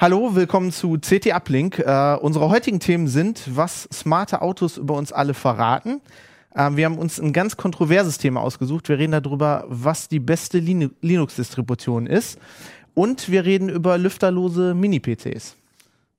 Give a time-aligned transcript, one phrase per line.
[0.00, 1.78] Hallo, willkommen zu CT Uplink.
[1.78, 6.00] Äh, unsere heutigen Themen sind, was smarte Autos über uns alle verraten.
[6.54, 8.88] Äh, wir haben uns ein ganz kontroverses Thema ausgesucht.
[8.88, 12.38] Wir reden darüber, was die beste Lin Linux-Distribution ist.
[12.94, 15.56] Und wir reden über lüfterlose Mini-PCs.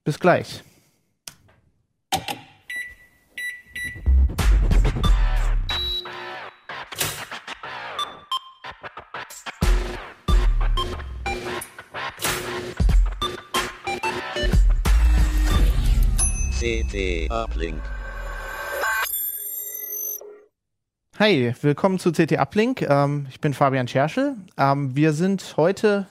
[0.03, 0.63] Bis gleich.
[16.61, 17.81] CT Uplink.
[21.17, 22.83] Hi, willkommen zu CT Uplink.
[22.83, 24.35] Ähm, ich bin Fabian Scherschel.
[24.59, 26.05] Ähm, wir sind heute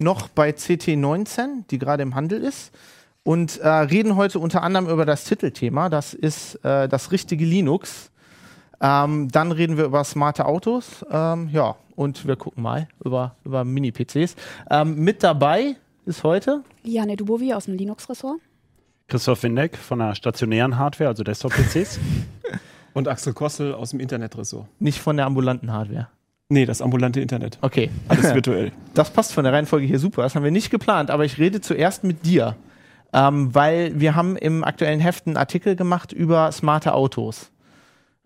[0.00, 2.72] noch bei CT19, die gerade im Handel ist,
[3.22, 5.88] und äh, reden heute unter anderem über das Titelthema.
[5.88, 8.10] Das ist äh, das richtige Linux.
[8.80, 11.06] Ähm, dann reden wir über smarte Autos.
[11.08, 14.34] Ähm, ja, und wir gucken mal über, über Mini-PCs.
[14.72, 18.40] Ähm, mit dabei ist heute Liane Dubovi aus dem Linux-Ressort.
[19.08, 21.98] Christoph Windeck von der stationären Hardware, also Desktop-PCs.
[22.94, 24.68] Und Axel Kossel aus dem Internetressort.
[24.78, 26.08] nicht von der ambulanten Hardware.
[26.48, 27.58] Nee, das ambulante Internet.
[27.60, 27.90] Okay.
[28.08, 28.70] Alles virtuell.
[28.94, 30.22] Das passt von der Reihenfolge hier super.
[30.22, 32.54] Das haben wir nicht geplant, aber ich rede zuerst mit dir.
[33.12, 37.50] Ähm, weil wir haben im aktuellen Heft einen Artikel gemacht über smarte Autos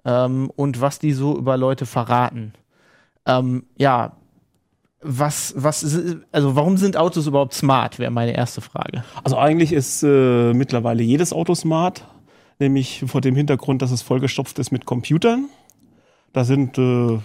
[0.05, 2.53] ähm, und was die so über Leute verraten.
[3.27, 4.13] Ähm, ja,
[5.01, 5.85] was, was,
[6.33, 9.05] also warum sind Autos überhaupt smart, wäre meine erste Frage.
[9.23, 12.05] Also eigentlich ist äh, mittlerweile jedes Auto smart,
[12.59, 15.49] nämlich vor dem Hintergrund, dass es vollgestopft ist mit Computern.
[16.33, 17.19] Da sind äh,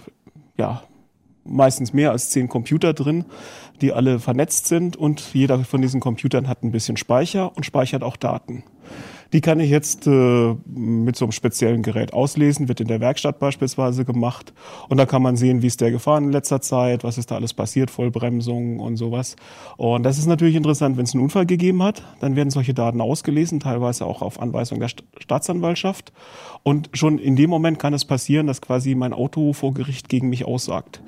[0.56, 0.82] ja
[1.44, 3.24] meistens mehr als zehn Computer drin,
[3.80, 8.02] die alle vernetzt sind und jeder von diesen Computern hat ein bisschen Speicher und speichert
[8.02, 8.64] auch Daten.
[9.34, 13.40] Die kann ich jetzt äh, mit so einem speziellen Gerät auslesen, wird in der Werkstatt
[13.40, 14.54] beispielsweise gemacht.
[14.88, 17.34] Und da kann man sehen, wie ist der gefahren in letzter Zeit, was ist da
[17.34, 19.34] alles passiert, Vollbremsung und sowas.
[19.76, 23.00] Und das ist natürlich interessant, wenn es einen Unfall gegeben hat, dann werden solche Daten
[23.00, 26.12] ausgelesen, teilweise auch auf Anweisung der St Staatsanwaltschaft.
[26.62, 30.28] Und schon in dem Moment kann es passieren, dass quasi mein Auto vor Gericht gegen
[30.28, 31.02] mich aussagt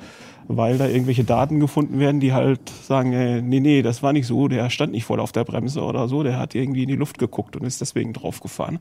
[0.49, 4.27] weil da irgendwelche Daten gefunden werden, die halt sagen, äh, nee, nee, das war nicht
[4.27, 6.97] so, der stand nicht voll auf der Bremse oder so, der hat irgendwie in die
[6.97, 8.79] Luft geguckt und ist deswegen draufgefahren.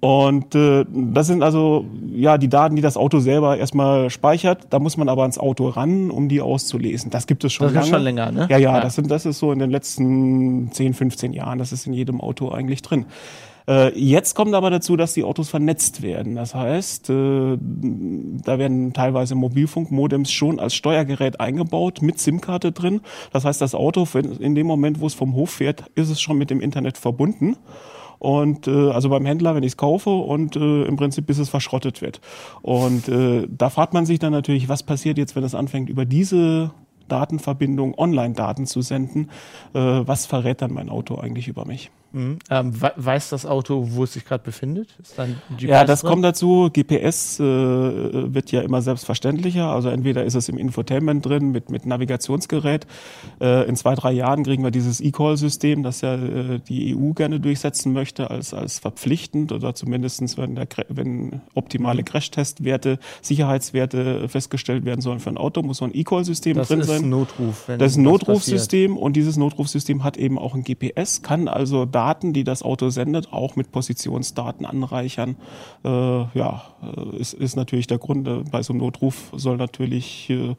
[0.00, 4.66] Und äh, das sind also ja die Daten, die das Auto selber erstmal speichert.
[4.68, 7.10] Da muss man aber ans Auto ran, um die auszulesen.
[7.10, 7.86] Das gibt es schon Das lange.
[7.86, 8.46] schon länger, ne?
[8.50, 8.80] Ja, ja, Ja.
[8.82, 11.58] Das, sind, das ist so in den letzten 10, 15 Jahren.
[11.58, 13.06] Das ist in jedem Auto eigentlich drin.
[13.68, 16.34] Äh, Jetzt kommt aber dazu, dass die Autos vernetzt werden.
[16.34, 23.00] Das heißt, äh, da werden teilweise Mobilfunkmodems schon als Steuergerät eingebaut mit SIM-Karte drin.
[23.32, 24.06] Das heißt, das Auto,
[24.38, 27.56] in dem Moment, wo es vom Hof fährt, ist es schon mit dem Internet verbunden.
[28.18, 31.50] Und äh, also beim Händler, wenn ich es kaufe und äh, im Prinzip bis es
[31.50, 32.20] verschrottet wird.
[32.62, 36.04] Und äh, da fragt man sich dann natürlich, was passiert jetzt, wenn es anfängt, über
[36.06, 36.70] diese
[37.08, 39.28] Datenverbindung Online-Daten zu senden?
[39.74, 41.90] Äh, was verrät dann mein Auto eigentlich über mich?
[42.14, 42.38] Mhm.
[42.48, 44.88] Ähm, we- weiß das Auto, wo es sich gerade befindet?
[45.02, 45.16] Ist
[45.58, 46.10] Ja, das drin?
[46.10, 46.70] kommt dazu.
[46.72, 49.66] GPS äh, wird ja immer selbstverständlicher.
[49.66, 52.86] Also entweder ist es im Infotainment drin mit, mit Navigationsgerät.
[53.40, 57.40] Äh, in zwei, drei Jahren kriegen wir dieses E-Call-System, das ja äh, die EU gerne
[57.40, 65.00] durchsetzen möchte, als, als verpflichtend oder zumindestens wenn, der, wenn optimale Crashtestwerte, Sicherheitswerte festgestellt werden
[65.00, 67.02] sollen für ein Auto, muss so ein E-Call-System Das drin ist sein.
[67.04, 67.64] ein Notruf.
[67.66, 72.32] Das ist ein Notrufsystem und dieses Notrufsystem hat eben auch ein GPS, kann also Daten,
[72.34, 75.36] die das Auto sendet, auch mit Positionsdaten anreichern.
[75.84, 78.28] Äh, ja, äh, ist, ist natürlich der Grund.
[78.28, 80.54] äh, Bei so einem Notruf soll natürlich äh,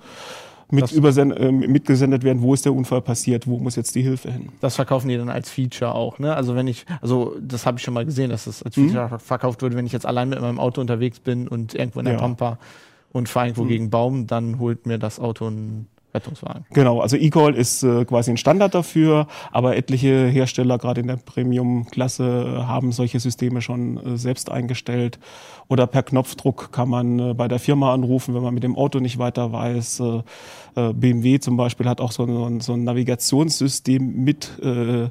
[0.72, 4.50] mit äh, mitgesendet werden, wo ist der Unfall passiert, wo muss jetzt die Hilfe hin.
[4.62, 6.36] Das verkaufen die dann als Feature auch, ne?
[6.36, 8.90] Also wenn ich, also das habe ich schon mal gesehen, dass das als Mhm.
[8.90, 12.06] Feature verkauft wird, wenn ich jetzt allein mit meinem Auto unterwegs bin und irgendwo in
[12.06, 12.20] der Ja.
[12.20, 12.58] Pampa
[13.14, 13.70] und fahre irgendwo Mhm.
[13.70, 16.66] gegen Baum, dann holt mir das Auto einen Rettungswagen.
[16.72, 21.18] Genau, also E-Call ist äh, quasi ein Standard dafür, aber etliche Hersteller, gerade in der
[21.18, 25.20] Premium-Klasse, haben solche Systeme schon äh, selbst eingestellt.
[25.68, 29.00] Oder per Knopfdruck kann man äh, bei der Firma anrufen, wenn man mit dem Auto
[29.00, 30.00] nicht weiter weiß.
[30.00, 30.24] Äh,
[30.76, 35.10] BMW zum Beispiel hat auch so ein, so ein Navigationssystem mit äh,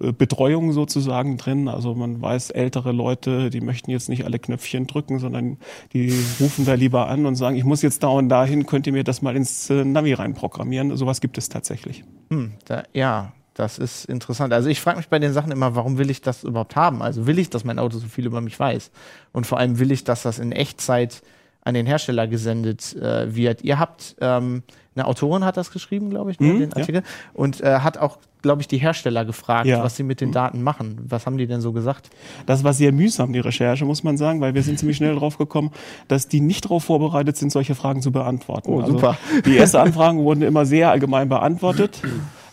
[0.00, 1.68] äh, Betreuung sozusagen drin.
[1.68, 5.58] Also man weiß, ältere Leute, die möchten jetzt nicht alle Knöpfchen drücken, sondern
[5.92, 8.92] die rufen da lieber an und sagen, ich muss jetzt da und dahin, könnt ihr
[8.92, 10.96] mir das mal ins äh, Navi reinprogrammieren.
[10.96, 12.04] Sowas gibt es tatsächlich.
[12.30, 14.52] Hm, da, ja, das ist interessant.
[14.52, 17.02] Also ich frage mich bei den Sachen immer, warum will ich das überhaupt haben?
[17.02, 18.90] Also will ich, dass mein Auto so viel über mich weiß?
[19.32, 21.22] Und vor allem will ich, dass das in Echtzeit
[21.62, 23.62] an den Hersteller gesendet äh, wird.
[23.62, 24.62] Ihr habt, ähm,
[24.96, 26.76] eine Autorin hat das geschrieben, glaube ich, ne, Mhm, den ja.
[26.76, 27.02] Artikel,
[27.34, 29.82] und äh, hat auch, glaube ich, die Hersteller gefragt, Ja.
[29.82, 30.98] was sie mit den Daten machen.
[31.06, 32.10] Was haben die denn so gesagt?
[32.46, 35.36] Das war sehr mühsam, die Recherche, muss man sagen, weil wir sind ziemlich schnell drauf
[35.38, 35.70] gekommen,
[36.08, 38.70] dass die nicht darauf vorbereitet sind, solche Fragen zu beantworten.
[38.72, 39.16] Oh, super.
[39.44, 42.00] Die ersten Anfragen wurden immer sehr allgemein beantwortet.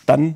[0.05, 0.35] Dann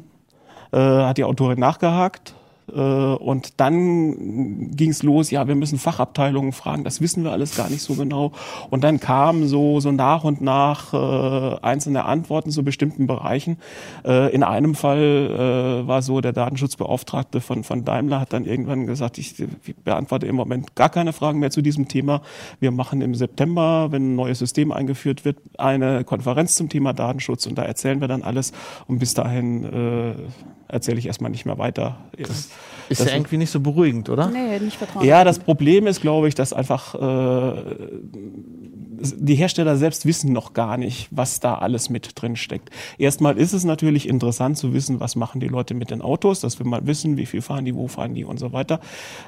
[0.72, 2.34] äh, hat die Autorin nachgehakt
[2.72, 7.70] und dann ging es los, ja, wir müssen Fachabteilungen fragen, das wissen wir alles gar
[7.70, 8.32] nicht so genau.
[8.70, 13.58] Und dann kamen so, so nach und nach äh, einzelne Antworten zu bestimmten Bereichen.
[14.06, 18.88] Äh, in einem Fall äh, war so, der Datenschutzbeauftragte von, von Daimler hat dann irgendwann
[18.88, 22.22] gesagt, ich, ich beantworte im Moment gar keine Fragen mehr zu diesem Thema.
[22.60, 27.46] Wir machen im September, wenn ein neues System eingeführt wird, eine Konferenz zum Thema Datenschutz
[27.46, 28.52] und da erzählen wir dann alles.
[28.88, 30.14] Und bis dahin äh,
[30.72, 31.98] erzähle ich erstmal nicht mehr weiter.
[32.18, 32.50] Das
[32.90, 34.30] ist das ja irgendwie nicht so beruhigend, oder?
[34.30, 35.06] Nee, nicht vertrauen.
[35.06, 37.62] Ja, das Problem ist, glaube ich, dass einfach äh,
[39.02, 42.70] die Hersteller selbst wissen noch gar nicht, was da alles mit drin steckt.
[42.98, 46.60] Erstmal ist es natürlich interessant zu wissen, was machen die Leute mit den Autos, dass
[46.60, 48.80] wir mal wissen, wie viel fahren die, wo fahren die und so weiter.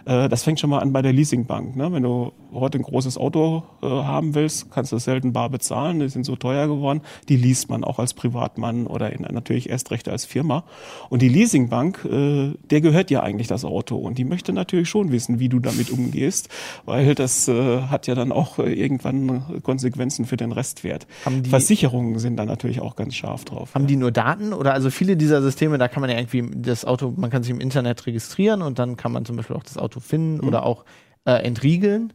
[0.05, 1.75] Äh, das fängt schon mal an bei der Leasingbank.
[1.75, 1.91] Ne?
[1.91, 6.09] Wenn du heute ein großes Auto äh, haben willst, kannst du selten bar bezahlen, die
[6.09, 7.01] sind so teuer geworden.
[7.29, 10.63] Die liest man auch als Privatmann oder natürlich erst recht als Firma.
[11.09, 15.11] Und die Leasingbank, äh, der gehört ja eigentlich das Auto und die möchte natürlich schon
[15.11, 16.49] wissen, wie du damit umgehst,
[16.85, 21.07] weil das hat ja dann auch irgendwann Konsequenzen für den Restwert.
[21.49, 23.73] Versicherungen sind da natürlich auch ganz scharf drauf.
[23.73, 26.85] Haben die nur Daten oder also viele dieser Systeme, da kann man ja irgendwie das
[26.85, 29.77] Auto, man kann sich im Internet registrieren und dann kann man zum Beispiel auch das
[29.77, 30.85] Auto finden oder auch
[31.25, 32.13] äh, entriegeln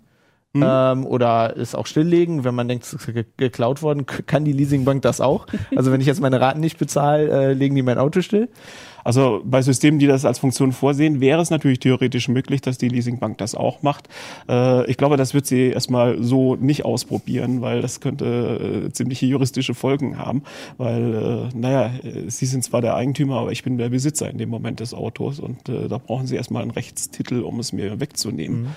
[0.54, 4.52] ähm, oder es auch stilllegen, wenn man denkt, es ist ge geklaut worden, kann die
[4.52, 5.46] Leasingbank das auch.
[5.76, 8.48] Also wenn ich jetzt meine Raten nicht bezahle, äh, legen die mein Auto still.
[9.04, 12.88] Also bei Systemen, die das als Funktion vorsehen, wäre es natürlich theoretisch möglich, dass die
[12.88, 14.08] Leasingbank das auch macht.
[14.48, 19.26] Äh, ich glaube, das wird sie erstmal so nicht ausprobieren, weil das könnte äh, ziemliche
[19.26, 20.42] juristische Folgen haben.
[20.76, 21.90] Weil, äh, naja,
[22.26, 25.40] sie sind zwar der Eigentümer, aber ich bin der Besitzer in dem Moment des Autos
[25.40, 28.68] und da brauchen sie erstmal einen Rechtstitel, um es mir wegzunehmen.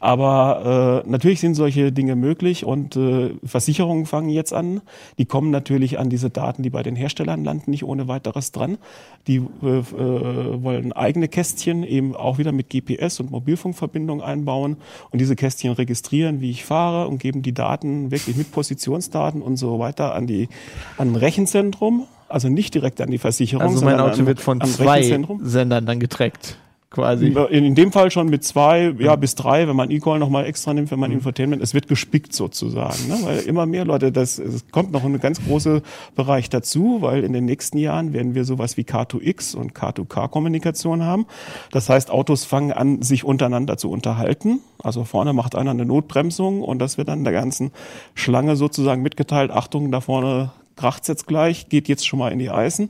[0.00, 4.80] Aber äh, natürlich sind solche Dinge möglich und äh, Versicherungen fangen jetzt an.
[5.18, 8.78] Die kommen natürlich an diese Daten, die bei den Herstellern landen, nicht ohne weiteres dran.
[9.26, 14.78] Die äh, äh, wollen eigene Kästchen eben auch wieder mit GPS und Mobilfunkverbindung einbauen
[15.10, 19.58] und diese Kästchen registrieren, wie ich fahre und geben die Daten wirklich mit Positionsdaten und
[19.58, 20.48] so weiter an die
[20.96, 22.06] an ein Rechenzentrum.
[22.28, 23.62] Also nicht direkt an die Versicherung.
[23.62, 25.02] Also mein sondern Auto an, wird von zwei.
[25.42, 26.56] Sendern dann getrackt.
[26.92, 27.28] Quasi.
[27.28, 30.74] In, in dem Fall schon mit zwei, ja, bis drei, wenn man E-Call nochmal extra
[30.74, 33.16] nimmt, wenn man Infotainment, es wird gespickt sozusagen, ne?
[33.22, 35.82] weil immer mehr Leute, das, es kommt noch ein ganz großer
[36.16, 41.26] Bereich dazu, weil in den nächsten Jahren werden wir sowas wie K2X und K2K-Kommunikation haben.
[41.70, 44.58] Das heißt, Autos fangen an, sich untereinander zu unterhalten.
[44.82, 47.70] Also vorne macht einer eine Notbremsung und das wird dann der ganzen
[48.16, 52.50] Schlange sozusagen mitgeteilt, Achtung, da vorne kracht's jetzt gleich, geht jetzt schon mal in die
[52.50, 52.88] Eisen.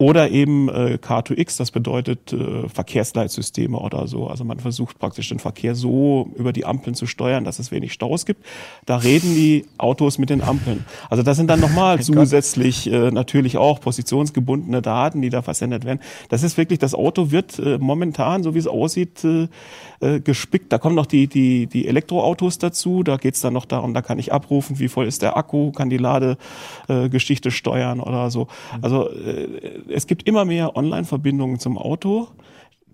[0.00, 4.28] Oder eben äh, K2X, das bedeutet äh, Verkehrsleitsysteme oder so.
[4.28, 7.92] Also man versucht praktisch den Verkehr so über die Ampeln zu steuern, dass es wenig
[7.92, 8.46] Staus gibt.
[8.86, 10.86] Da reden die Autos mit den Ampeln.
[11.10, 16.00] Also das sind dann nochmal zusätzlich äh, natürlich auch positionsgebundene Daten, die da versendet werden.
[16.30, 19.48] Das ist wirklich, das Auto wird äh, momentan, so wie es aussieht, äh,
[20.00, 20.72] äh, gespickt.
[20.72, 23.02] Da kommen noch die, die, die Elektroautos dazu.
[23.02, 25.90] Da geht's dann noch darum, da kann ich abrufen, wie voll ist der Akku, kann
[25.90, 28.46] die Ladegeschichte äh, Geschichte steuern oder so.
[28.80, 32.28] Also äh, es gibt immer mehr Online-Verbindungen zum Auto.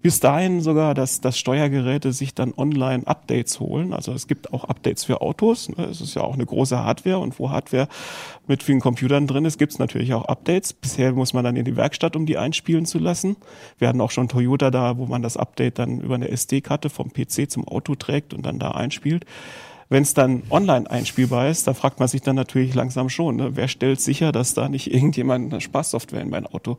[0.02, 3.92] Bis dahin sogar, dass, dass Steuergeräte sich dann online Updates holen.
[3.92, 5.68] Also es gibt auch Updates für Autos.
[5.68, 5.86] ne?
[5.86, 7.88] Es ist ja auch eine große Hardware und wo Hardware
[8.46, 10.74] mit vielen Computern drin ist, gibt es natürlich auch Updates.
[10.74, 13.36] Bisher muss man dann in die Werkstatt, um die einspielen zu lassen.
[13.78, 17.12] Wir hatten auch schon Toyota da, wo man das Update dann über eine SD-Karte vom
[17.12, 19.24] PC zum Auto trägt und dann da einspielt.
[19.88, 23.50] Wenn es dann online einspielbar ist, da fragt man sich dann natürlich langsam schon, ne?
[23.54, 26.76] wer stellt sicher, dass da nicht irgendjemand eine Spaßsoftware in mein Auto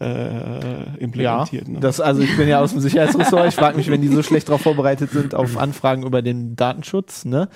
[0.00, 1.68] äh, Ja, implementiert.
[1.68, 1.80] ne?
[1.80, 3.48] das, also ich bin ja aus dem Sicherheitsressort.
[3.48, 7.24] Ich frage mich, wenn die so schlecht darauf vorbereitet sind auf Anfragen über den Datenschutz,
[7.24, 7.48] ne?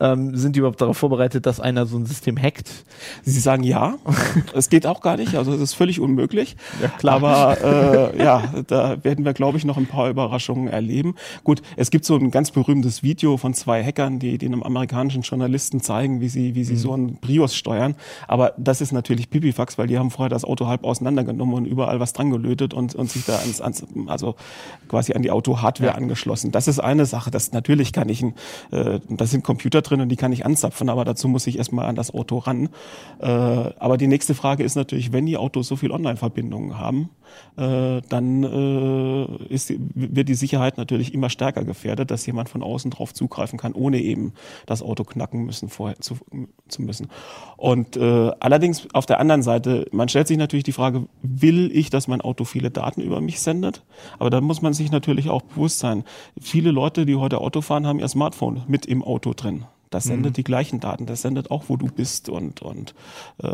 [0.00, 2.70] Ähm, sind die überhaupt darauf vorbereitet, dass einer so ein System hackt?
[3.24, 3.96] Sie sagen ja,
[4.54, 6.56] es geht auch gar nicht, also es ist völlig unmöglich.
[6.80, 7.16] Ja, klar.
[7.16, 11.16] Aber äh, ja, da werden wir, glaube ich, noch ein paar Überraschungen erleben.
[11.42, 15.22] Gut, es gibt so ein ganz berühmtes Video von zwei Hackern, die, die einem amerikanischen
[15.22, 17.96] Journalisten zeigen, wie sie, wie sie so einen Prius steuern.
[18.28, 21.98] Aber das ist natürlich Pipifax, weil die haben vorher das Auto halb auseinandergenommen und überall
[21.98, 24.36] was dran gelötet und, und sich da ans, ans also
[24.88, 26.52] quasi an die Auto-Hardware angeschlossen.
[26.52, 27.30] Das ist eine Sache.
[27.32, 28.34] Das natürlich kann ich, ein,
[28.70, 31.86] äh, da sind Computer drin und die kann ich anzapfen, aber dazu muss ich erstmal
[31.86, 32.68] an das Auto ran.
[33.20, 37.10] Äh, aber die nächste Frage ist natürlich, wenn die Autos so viel Online-Verbindungen haben,
[37.56, 42.90] äh, dann äh, ist, wird die Sicherheit natürlich immer stärker gefährdet, dass jemand von außen
[42.90, 44.32] drauf zugreifen kann, ohne eben
[44.66, 46.16] das Auto knacken müssen vorher zu,
[46.68, 47.08] zu müssen.
[47.56, 51.90] Und äh, allerdings auf der anderen Seite, man stellt sich natürlich die Frage, will ich,
[51.90, 53.82] dass mein Auto viele Daten über mich sendet?
[54.18, 56.04] Aber da muss man sich natürlich auch bewusst sein.
[56.40, 59.64] Viele Leute, die heute Auto fahren, haben ihr Smartphone mit im Auto drin.
[59.90, 62.94] Das sendet die gleichen Daten, das sendet auch, wo du bist und, und
[63.42, 63.46] äh,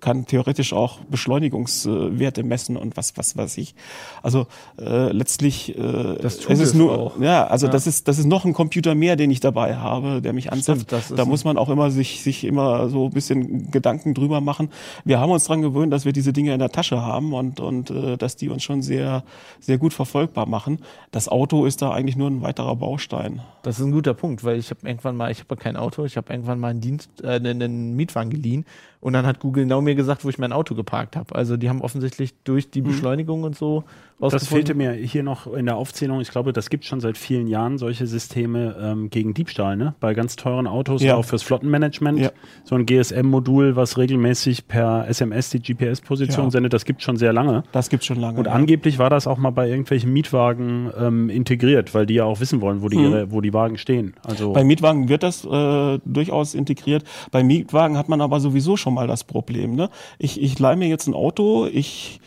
[0.00, 3.74] kann theoretisch auch Beschleunigungswerte messen und was, was weiß ich.
[4.22, 4.46] Also
[4.80, 7.20] äh, letztlich äh, Das tut es ist es nur, auch.
[7.20, 7.72] ja, also Ja.
[7.72, 10.68] das ist das ist noch ein Computer mehr, den ich dabei habe, der mich ist
[11.16, 14.70] Da muss man auch immer sich sich immer so ein bisschen Gedanken drüber machen.
[15.04, 17.90] Wir haben uns dran gewöhnt, dass wir diese Dinge in der Tasche haben und und
[17.90, 19.24] äh, dass die uns schon sehr
[19.60, 20.78] sehr gut verfolgbar machen.
[21.10, 23.42] Das Auto ist da eigentlich nur ein weiterer Baustein.
[23.62, 26.16] Das ist ein guter Punkt, weil ich habe irgendwann mal, ich habe kein Auto, ich
[26.16, 28.64] habe irgendwann mal einen Dienst, äh, einen Mietwagen geliehen
[29.00, 31.34] und dann hat Google genau mir gesagt, wo ich mein Auto geparkt habe.
[31.34, 33.84] Also die haben offensichtlich durch die Beschleunigung und so
[34.20, 36.20] Das fehlte mir hier noch in der Aufzählung.
[36.20, 39.94] Ich glaube, das gibt schon seit vielen Jahren solche Systeme ähm, gegen Diebstahl, ne?
[40.00, 41.16] Bei ganz teuren Autos, Ja.
[41.16, 42.18] auch fürs Flottenmanagement.
[42.18, 42.30] Ja.
[42.64, 46.50] So ein GSM-Modul, was regelmäßig per SMS die GPS-Position Ja.
[46.50, 47.62] sendet, das gibt schon sehr lange.
[47.72, 48.38] Das gibt's schon lange.
[48.38, 48.52] Und ja.
[48.52, 52.60] angeblich war das auch mal bei irgendwelchen Mietwagen ähm, integriert, weil die ja auch wissen
[52.60, 53.04] wollen, wo die, Mhm.
[53.04, 54.12] ihre, wo die Wagen stehen.
[54.22, 57.04] Also Bei Mietwagen wird das äh, durchaus integriert.
[57.30, 59.74] Bei Mietwagen hat man aber sowieso schon mal das Problem.
[59.74, 59.90] Ne?
[60.18, 62.20] Ich, ich leih mir jetzt ein Auto, ich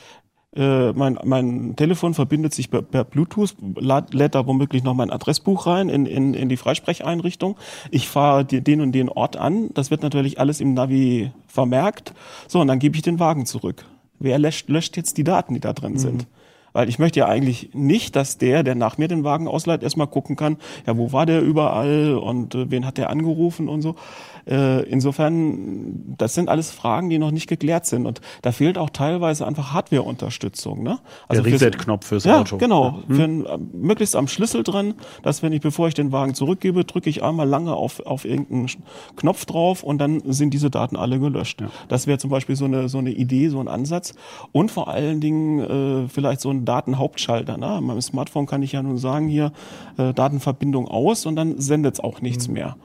[0.55, 5.09] äh, mein, mein Telefon verbindet sich per, per Bluetooth, lad, lädt da womöglich noch mein
[5.09, 7.57] Adressbuch rein in, in, in die Freisprecheinrichtung.
[7.89, 9.69] Ich fahre den und den Ort an.
[9.73, 12.13] Das wird natürlich alles im Navi vermerkt.
[12.47, 13.85] So, und dann gebe ich den Wagen zurück.
[14.19, 16.27] Wer löscht, löscht jetzt die Daten, die da drin sind?
[16.71, 20.07] Weil ich möchte ja eigentlich nicht, dass der, der nach mir den Wagen ausleiht, erstmal
[20.07, 23.95] gucken kann, ja, wo war der überall und äh, wen hat der angerufen und so.
[24.45, 28.05] Äh, insofern, das sind alles Fragen, die noch nicht geklärt sind.
[28.05, 30.83] Und da fehlt auch teilweise einfach Hardware-Unterstützung.
[30.83, 30.99] Ne?
[31.31, 32.57] der fürs- Reset-Knopf fürs ja, Auto.
[32.57, 32.99] genau.
[33.09, 36.83] Für ein, äh, möglichst am Schlüssel drin, dass wenn ich, bevor ich den Wagen zurückgebe,
[36.85, 38.67] drücke ich einmal lange auf, auf irgendeinen
[39.15, 41.63] Knopf drauf und dann sind diese Daten alle gelöscht.
[41.87, 44.13] Das wäre zum Beispiel so eine, so eine Idee, so ein Ansatz.
[44.51, 45.59] Und vor allen Dingen
[46.05, 47.57] äh, vielleicht so ein Datenhauptschalter.
[47.57, 47.67] Ne?
[47.67, 49.51] An meinem Smartphone kann ich ja nun sagen, hier
[49.97, 52.53] äh, Datenverbindung aus und dann sendet es auch nichts Mhm.
[52.53, 52.75] mehr.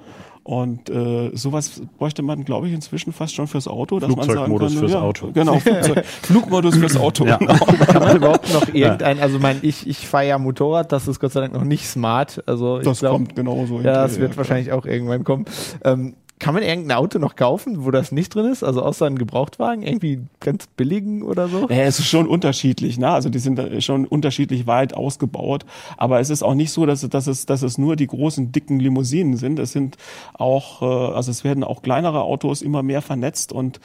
[0.48, 4.00] Und äh, sowas bräuchte man, glaube ich, inzwischen fast schon fürs Auto.
[4.00, 5.30] Dass man sagen Flugzeugmodus kann, fürs ja, Auto.
[5.30, 7.26] Genau, Flugzeug, Flugmodus fürs Auto.
[7.26, 7.36] Ja.
[7.36, 7.52] Genau.
[7.86, 11.32] Kann man überhaupt noch irgendein, also mein, ich, ich fahre ja Motorrad, das ist Gott
[11.32, 12.42] sei Dank noch nicht smart.
[12.46, 13.80] Also ich Das glaub, kommt genauso.
[13.80, 15.44] Ja, das wird wahrscheinlich auch irgendwann kommen.
[15.84, 18.62] Ähm, kann man irgendein Auto noch kaufen, wo das nicht drin ist?
[18.62, 19.82] Also außer einen Gebrauchtwagen?
[19.82, 21.68] Irgendwie ganz billigen oder so?
[21.68, 23.08] Ja, es ist schon unterschiedlich, ne?
[23.10, 25.64] Also die sind da schon unterschiedlich weit ausgebaut.
[25.96, 28.52] Aber es ist auch nicht so, dass, es- dass, es, dass es nur die großen,
[28.52, 29.58] dicken Limousinen sind.
[29.58, 29.96] Es sind
[30.34, 33.80] auch, äh, also es werden auch kleinere Autos immer mehr vernetzt und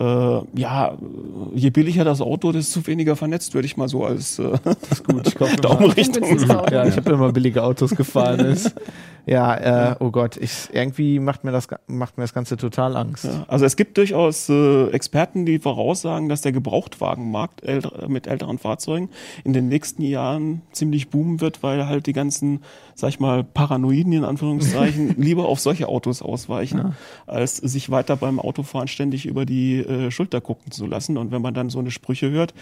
[0.00, 0.96] äh, ja,
[1.54, 4.52] je billiger das Auto, desto weniger vernetzt, würde ich mal so als äh,
[4.90, 5.26] ist gut.
[5.26, 6.24] Ich immer, Daumenrichtung.
[6.70, 8.40] ja, ich habe immer billige Autos gefahren.
[8.48, 8.74] Ist.
[9.26, 11.68] Ja, äh, oh Gott, ich, irgendwie macht mir, das,
[11.98, 13.24] macht mir das Ganze total Angst.
[13.24, 18.58] Ja, also es gibt durchaus äh, Experten, die voraussagen, dass der Gebrauchtwagenmarkt älter, mit älteren
[18.58, 19.10] Fahrzeugen
[19.44, 22.60] in den nächsten Jahren ziemlich boomen wird, weil halt die ganzen,
[22.98, 26.96] sag ich mal, Paranoiden in Anführungszeichen lieber auf solche Autos ausweichen,
[27.28, 31.16] als sich weiter beim Autofahren ständig über die äh, Schulter gucken zu lassen.
[31.16, 32.54] Und wenn man dann so eine Sprüche hört,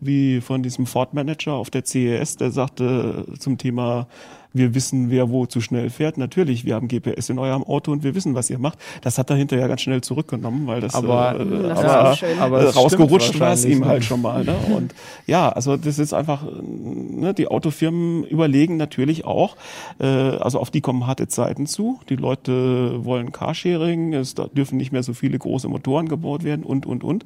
[0.00, 4.08] wie von diesem Ford-Manager auf der CES, der sagte zum Thema
[4.54, 6.16] wir wissen, wer wo zu schnell fährt.
[6.16, 8.78] Natürlich, wir haben GPS in eurem Auto und wir wissen, was ihr macht.
[9.02, 13.38] Das hat er hinterher ganz schnell zurückgenommen, weil das Aber- äh, Das aber, aber rausgerutscht
[13.40, 13.86] war es ihm ne?
[13.86, 14.44] halt schon mal.
[14.44, 14.54] Ne?
[14.74, 14.94] Und
[15.26, 19.56] ja, also das ist einfach, ne, die Autofirmen überlegen natürlich auch,
[19.98, 22.00] äh, also auf die kommen harte Zeiten zu.
[22.08, 26.86] Die Leute wollen Carsharing, es dürfen nicht mehr so viele große Motoren gebaut werden und,
[26.86, 27.24] und, und.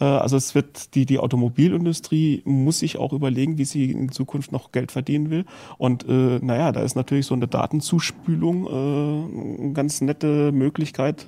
[0.00, 4.52] Äh, Also es wird die die Automobilindustrie muss sich auch überlegen, wie sie in Zukunft
[4.52, 5.44] noch Geld verdienen will.
[5.78, 11.26] Und äh, naja, da ist natürlich so eine Datenzuspülung äh, eine ganz nette Möglichkeit,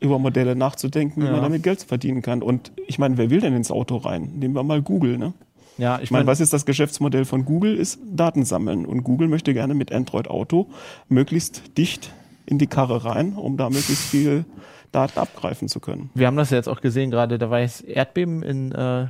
[0.00, 1.32] über Modelle nachzudenken, wie Ja.
[1.32, 2.42] man damit Geld verdienen kann.
[2.42, 4.32] Und ich meine, wer will denn ins Auto rein?
[4.38, 5.32] Nehmen wir mal Google, ne?
[5.78, 7.76] Ja, ich Ich meine, was ist das Geschäftsmodell von Google?
[7.76, 8.86] Ist Daten sammeln.
[8.86, 10.68] Und Google möchte gerne mit Android Auto
[11.08, 12.12] möglichst dicht
[12.46, 14.44] in die Karre rein, um da möglichst viel
[14.92, 16.10] Daten abgreifen zu können.
[16.14, 19.06] wir haben das ja jetzt auch gesehen gerade, da war jetzt Erdbeben in äh,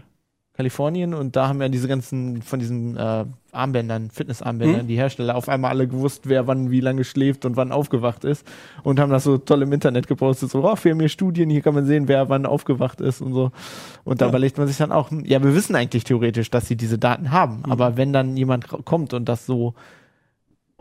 [0.56, 4.87] Kalifornien und da haben ja diese ganzen von diesen äh, Armbändern, Fitnessarmbändern, Hm?
[4.87, 8.46] die Hersteller auf einmal alle gewusst, wer wann wie lange schläft und wann aufgewacht ist
[8.84, 11.61] und haben das so toll im Internet gepostet, so, oh, wir haben hier Studien, hier
[11.61, 13.50] kann man sehen, wer wann aufgewacht ist und so.
[14.04, 14.28] Und da Ja.
[14.30, 17.32] überlegt man sich dann auch, hm, ja, wir wissen eigentlich theoretisch, dass sie diese Daten
[17.32, 17.73] haben, Mhm.
[17.73, 19.75] aber wenn dann jemand kommt und das so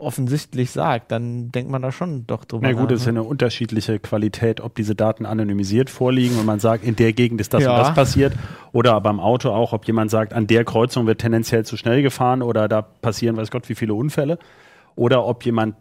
[0.04, 3.14] offensichtlich sagt, dann denkt man da schon doch drüber Na gut, es ist ne?
[3.14, 7.40] ja eine unterschiedliche Qualität, ob diese Daten anonymisiert vorliegen und man sagt, in der Gegend
[7.40, 7.72] ist das Ja.
[7.72, 8.34] und das passiert.
[8.72, 12.42] Oder beim Auto auch, ob jemand sagt, an der Kreuzung wird tendenziell zu schnell gefahren
[12.42, 14.38] oder da passieren weiß Gott wie viele Unfälle.
[14.96, 15.74] Oder ob jemand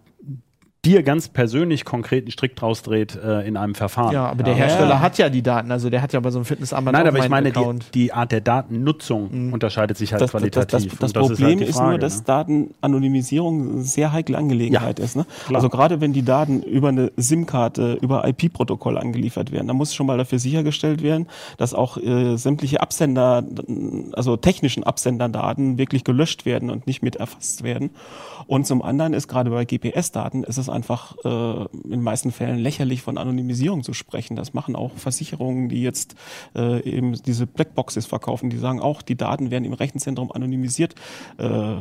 [0.86, 4.14] dir ganz persönlich konkret einen Strick draus dreht äh, in einem Verfahren.
[4.14, 6.46] Ja, aber der Hersteller hat ja die Daten, also der hat ja bei so einem
[6.46, 10.32] Fitnessarmband Nein, auch aber ich meine, die, die Art der Datennutzung unterscheidet sich halt Das,
[10.32, 11.00] das, das, qualitativ.
[11.00, 12.24] das, Und ist Problem halt die ist Frage, nur, dass ne?
[12.26, 15.16] Datenanonymisierung eine sehr heikle Angelegenheit ist.
[15.16, 15.26] Ne?
[15.54, 20.06] Also gerade wenn die Daten über eine SIM-Karte, über IP-Protokoll angeliefert werden, dann muss schon
[20.06, 23.44] mal dafür sichergestellt werden, dass auch äh, sämtliche Absender,
[24.14, 27.92] also technischen Absenderdaten wirklich gelöscht werden und nicht mit erfasst werden.
[28.48, 32.60] Und zum anderen ist gerade bei GPS-Daten ist es einfach äh, in den meisten Fällen
[32.60, 34.36] lächerlich von Anonymisierung zu sprechen.
[34.36, 36.16] Das machen auch Versicherungen, die jetzt
[36.56, 38.50] äh, eben diese Blackboxes verkaufen.
[38.50, 40.96] Die sagen auch, die Daten werden im Rechenzentrum anonymisiert
[41.38, 41.76] äh,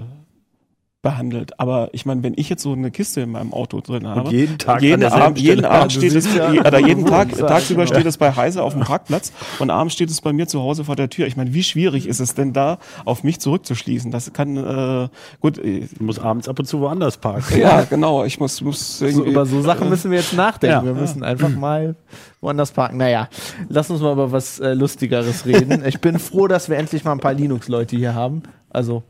[1.02, 1.58] behandelt.
[1.58, 4.56] Aber ich meine, wenn ich jetzt so eine Kiste in meinem Auto drin habe, jeden
[4.56, 5.64] Tag jeden, Abend, jeden.
[5.64, 7.94] Abend steht es, ja- oder jeden Tag, tagsüber genau.
[7.94, 10.84] steht es bei Heise auf dem Parkplatz und abends steht es bei mir zu Hause
[10.84, 11.26] vor der Tür.
[11.26, 14.12] Ich meine, wie schwierig ist es denn da, auf mich zurückzuschließen?
[14.12, 15.08] Das kann, äh,
[15.40, 17.58] gut, äh, Du musst abends ab und zu woanders parken.
[17.58, 20.76] ja, genau, ich muss, muss So, über so Sachen müssen wir jetzt nachdenken.
[20.76, 20.84] Ja.
[20.84, 21.96] wir müssen einfach mal
[22.40, 22.98] woanders parken.
[22.98, 23.28] Naja,
[23.68, 25.82] lass uns mal über was äh, Lustigeres reden.
[25.84, 28.42] Ich bin froh, dass wir endlich mal ein paar Linux-Leute hier haben.
[28.70, 29.02] Also,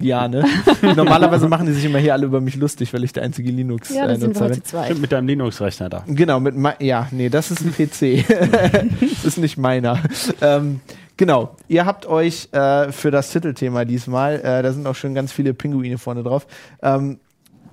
[0.00, 0.44] ja, ne?
[0.82, 3.90] Normalerweise machen die sich immer hier alle über mich lustig, weil ich der einzige linux
[3.90, 4.84] Ja, äh, sind wir Nutzer bin.
[4.84, 6.04] Stimmt, mit deinem Linux-Rechner da.
[6.06, 8.24] Genau, mit ja, nee, das ist ein PC.
[9.00, 9.98] das ist nicht meiner.
[10.40, 10.80] Ähm,
[11.16, 15.32] genau, ihr habt euch äh, für das Titelthema diesmal, äh, da sind auch schon ganz
[15.32, 16.46] viele Pinguine vorne drauf,
[16.82, 17.18] ähm,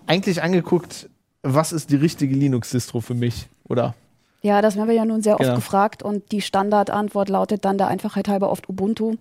[0.06, 1.10] eigentlich angeguckt,
[1.44, 3.94] was ist die richtige Linux-Distro für mich, oder?
[4.42, 5.56] Ja, das werden wir ja nun sehr oft Genau.
[5.56, 9.16] gefragt und die Standardantwort lautet dann der Einfachheit halber oft Ubuntu.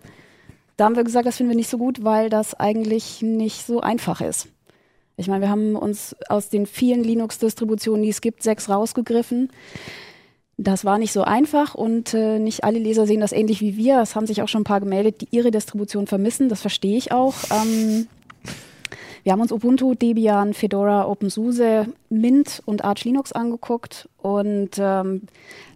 [0.77, 3.81] Da haben wir gesagt, das finden wir nicht so gut, weil das eigentlich nicht so
[3.81, 4.49] einfach ist.
[5.17, 9.51] Ich meine, wir haben uns aus den vielen Linux-Distributionen, die es gibt, sechs rausgegriffen.
[10.59, 14.01] Das war nicht so einfach und äh, nicht alle Leser sehen das ähnlich wie wir.
[14.01, 16.49] Es haben sich auch schon ein paar gemeldet, die ihre Distribution vermissen.
[16.49, 17.35] Das verstehe ich auch.
[17.51, 18.09] Ähm,
[19.23, 25.23] wir haben uns Ubuntu, Debian, Fedora, OpenSUSE, Mint und Arch Linux angeguckt und ähm,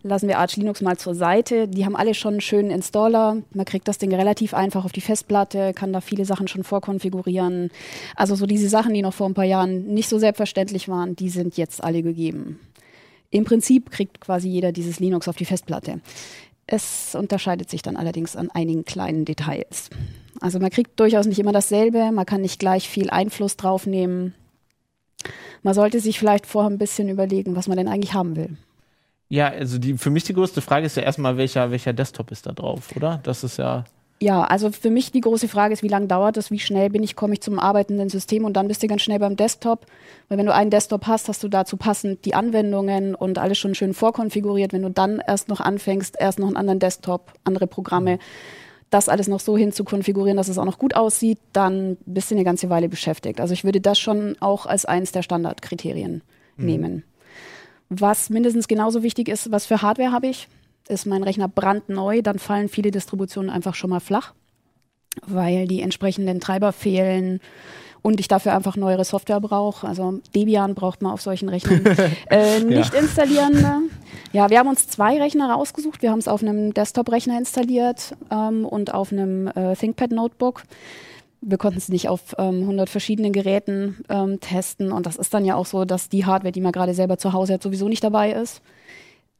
[0.02, 1.68] lassen wir Arch Linux mal zur Seite.
[1.68, 3.42] Die haben alle schon einen schönen Installer.
[3.52, 7.70] Man kriegt das Ding relativ einfach auf die Festplatte, kann da viele Sachen schon vorkonfigurieren.
[8.16, 11.28] Also so diese Sachen, die noch vor ein paar Jahren nicht so selbstverständlich waren, die
[11.28, 12.60] sind jetzt alle gegeben.
[13.30, 16.00] Im Prinzip kriegt quasi jeder dieses Linux auf die Festplatte.
[16.66, 19.90] Es unterscheidet sich dann allerdings an einigen kleinen Details.
[20.40, 24.34] Also man kriegt durchaus nicht immer dasselbe, man kann nicht gleich viel Einfluss drauf nehmen.
[25.62, 28.56] Man sollte sich vielleicht vorher ein bisschen überlegen, was man denn eigentlich haben will.
[29.30, 32.46] Ja, also die, für mich die größte Frage ist ja erstmal, welcher, welcher Desktop ist
[32.46, 33.20] da drauf, oder?
[33.22, 33.84] Das ist ja.
[34.20, 37.02] Ja, also für mich die große Frage ist, wie lange dauert es, wie schnell bin
[37.02, 39.86] ich, komme ich zum arbeitenden System und dann bist du ganz schnell beim Desktop.
[40.28, 43.74] Weil wenn du einen Desktop hast, hast du dazu passend die Anwendungen und alles schon
[43.74, 44.74] schön vorkonfiguriert.
[44.74, 48.18] Wenn du dann erst noch anfängst, erst noch einen anderen Desktop, andere Programme,
[48.90, 52.30] das alles noch so hin zu konfigurieren, dass es auch noch gut aussieht, dann bist
[52.30, 53.40] du eine ganze Weile beschäftigt.
[53.40, 56.22] Also ich würde das schon auch als eines der Standardkriterien
[56.56, 57.04] nehmen.
[57.90, 60.48] Was mindestens genauso wichtig ist, was für Hardware habe ich?
[60.88, 64.32] Ist mein Rechner brandneu, dann fallen viele Distributionen einfach schon mal flach,
[65.26, 67.40] weil die entsprechenden Treiber fehlen
[68.02, 69.86] und ich dafür einfach neuere Software brauche.
[69.86, 71.84] Also Debian braucht man auf solchen Rechnern
[72.30, 73.60] äh, nicht installieren.
[73.60, 73.82] ne?
[74.32, 76.00] Ja, wir haben uns zwei Rechner rausgesucht.
[76.00, 80.62] Wir haben es auf einem Desktop-Rechner installiert ähm, und auf einem äh, ThinkPad-Notebook.
[81.42, 85.44] Wir konnten es nicht auf ähm, 100 verschiedenen Geräten ähm, testen und das ist dann
[85.44, 88.04] ja auch so, dass die Hardware, die man gerade selber zu Hause hat, sowieso nicht
[88.04, 88.62] dabei ist.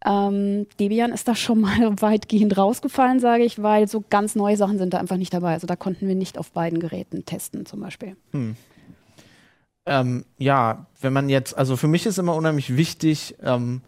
[0.05, 4.79] Ähm, Debian ist da schon mal weitgehend rausgefallen, sage ich, weil so ganz neue Sachen
[4.79, 5.53] sind da einfach nicht dabei.
[5.53, 8.17] Also da konnten wir nicht auf beiden Geräten testen zum Beispiel.
[9.87, 13.83] Ähm, ja, wenn man jetzt, also für mich ist immer unheimlich wichtig, ähm,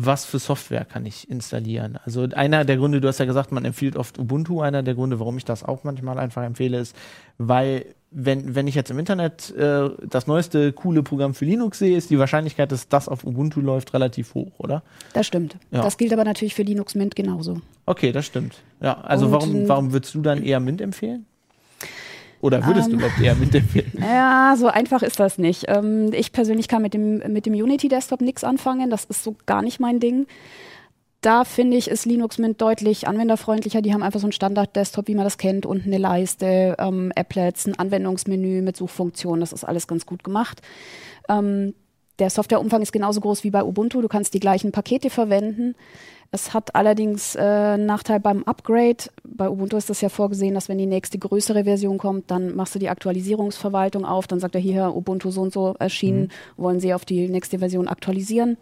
[0.00, 1.98] was für Software kann ich installieren.
[2.04, 4.60] Also einer der Gründe, du hast ja gesagt, man empfiehlt oft Ubuntu.
[4.60, 6.94] Einer der Gründe, warum ich das auch manchmal einfach empfehle, ist,
[7.36, 11.96] weil wenn, wenn ich jetzt im Internet äh, das neueste coole Programm für Linux sehe,
[11.96, 14.84] ist die Wahrscheinlichkeit, dass das auf Ubuntu läuft, relativ hoch, oder?
[15.14, 15.56] Das stimmt.
[15.72, 15.82] Ja.
[15.82, 17.60] Das gilt aber natürlich für Linux Mint genauso.
[17.84, 18.62] Okay, das stimmt.
[18.80, 21.26] Ja, also Und, warum, warum würdest du dann eher Mint empfehlen?
[22.40, 22.98] Oder würdest du Ähm.
[23.00, 23.92] überhaupt eher Mint empfehlen?
[24.00, 25.64] Ja, so einfach ist das nicht.
[25.68, 28.90] Ähm, ich persönlich kann mit dem, mit dem Unity Desktop nichts anfangen.
[28.90, 30.26] Das ist so gar nicht mein Ding.
[31.20, 33.82] Da finde ich, ist Linux Mint deutlich anwenderfreundlicher.
[33.82, 37.66] Die haben einfach so einen Standard-Desktop, wie man das kennt, unten eine Leiste, ähm, Applets,
[37.66, 39.40] ein Anwendungsmenü mit Suchfunktionen.
[39.40, 40.62] Das ist alles ganz gut gemacht.
[41.28, 41.74] Ähm,
[42.20, 44.00] der Softwareumfang ist genauso groß wie bei Ubuntu.
[44.00, 45.74] Du kannst die gleichen Pakete verwenden.
[46.30, 48.98] Es hat allerdings äh, einen Nachteil beim Upgrade.
[49.24, 52.74] Bei Ubuntu ist das ja vorgesehen, dass wenn die nächste größere Version kommt, dann machst
[52.74, 54.26] du die Aktualisierungsverwaltung auf.
[54.26, 57.88] Dann sagt er hier, Ubuntu so und so erschienen, wollen Sie auf die nächste Version
[57.88, 58.58] aktualisieren.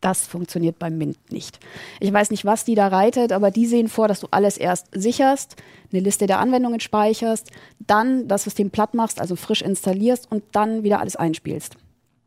[0.00, 1.60] Das funktioniert beim Mint nicht.
[2.00, 4.88] Ich weiß nicht, was die da reitet, aber die sehen vor, dass du alles erst
[4.92, 5.56] sicherst,
[5.92, 10.82] eine Liste der Anwendungen speicherst, dann das System platt machst, also frisch installierst und dann
[10.82, 11.76] wieder alles einspielst.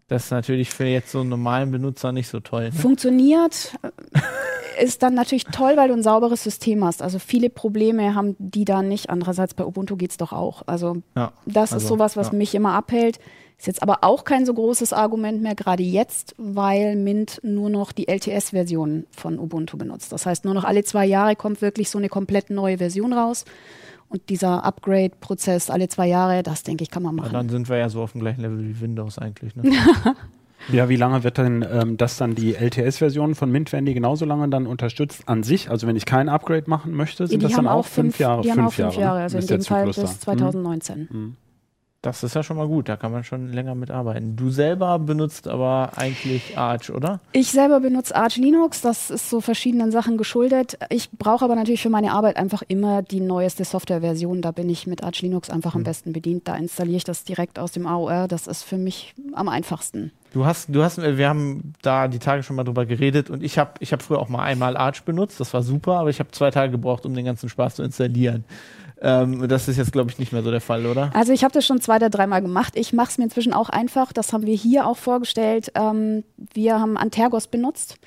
[0.08, 2.66] Das ist natürlich für jetzt so einen normalen Benutzer nicht so toll.
[2.66, 2.72] Ne?
[2.74, 7.02] Funktioniert, äh, ist dann natürlich toll, weil du ein sauberes System hast.
[7.02, 9.10] Also viele Probleme haben die da nicht.
[9.10, 10.62] Andererseits bei Ubuntu geht's doch auch.
[10.68, 12.34] Also Ja, das also, ist sowas, was ja.
[12.34, 13.20] mich immer abhält.
[13.58, 17.94] Ist jetzt aber auch kein so großes Argument mehr, gerade jetzt, weil Mint nur noch
[17.94, 20.12] die LTS-Version von Ubuntu benutzt.
[20.12, 23.46] Das heißt, nur noch alle zwei Jahre kommt wirklich so eine komplett neue Version raus.
[24.10, 27.34] Und dieser Upgrade-Prozess alle zwei Jahre, das denke ich, kann man Ja, machen.
[27.34, 29.56] dann sind wir ja so auf dem gleichen Level wie Windows eigentlich.
[29.56, 29.64] Ne?
[30.72, 34.26] Ja, wie lange wird denn ähm, das dann die LTS-Version von Mint, werden die genauso
[34.26, 35.70] lange dann unterstützt an sich?
[35.70, 38.42] Also wenn ich kein Upgrade machen möchte, sind die das dann auch fünf Jahre?
[38.42, 39.02] Die haben auch fünf ne?
[39.02, 40.04] Jahre, also in Ist der dem Fall bis da.
[40.04, 40.20] Hm.
[40.20, 41.36] 2019.
[42.06, 44.36] Das ist ja schon mal gut, da kann man schon länger mitarbeiten.
[44.36, 47.20] Du selber benutzt aber eigentlich Arch, oder?
[47.32, 50.78] Ich selber benutze Arch Linux, das ist so verschiedenen Sachen geschuldet.
[50.92, 54.44] Ich brauche aber natürlich für meine Arbeit einfach immer die neueste Softwareversion.
[54.44, 55.80] Da bin ich mit Arch Linux einfach Hm.
[55.80, 56.48] am besten bedient.
[56.48, 58.28] Da installiere ich das direkt aus dem AOR.
[58.28, 60.12] Das ist für mich am einfachsten.
[60.32, 63.58] Du hast, du hast, wir haben da die Tage schon mal drüber geredet und ich
[63.58, 66.30] habe, ich habe früher auch mal einmal Arch benutzt, das war super, aber ich habe
[66.32, 68.44] zwei Tage gebraucht, um den ganzen Spaß zu installieren.
[69.02, 71.12] Ähm, das ist jetzt, glaube ich, nicht mehr so der Fall, oder?
[71.14, 72.74] Also ich habe das schon zwei oder dreimal gemacht.
[72.76, 74.14] Ich mache es mir inzwischen auch einfach.
[74.14, 75.72] Das haben wir hier auch vorgestellt.
[75.76, 77.98] Ähm, wir haben Antergos benutzt.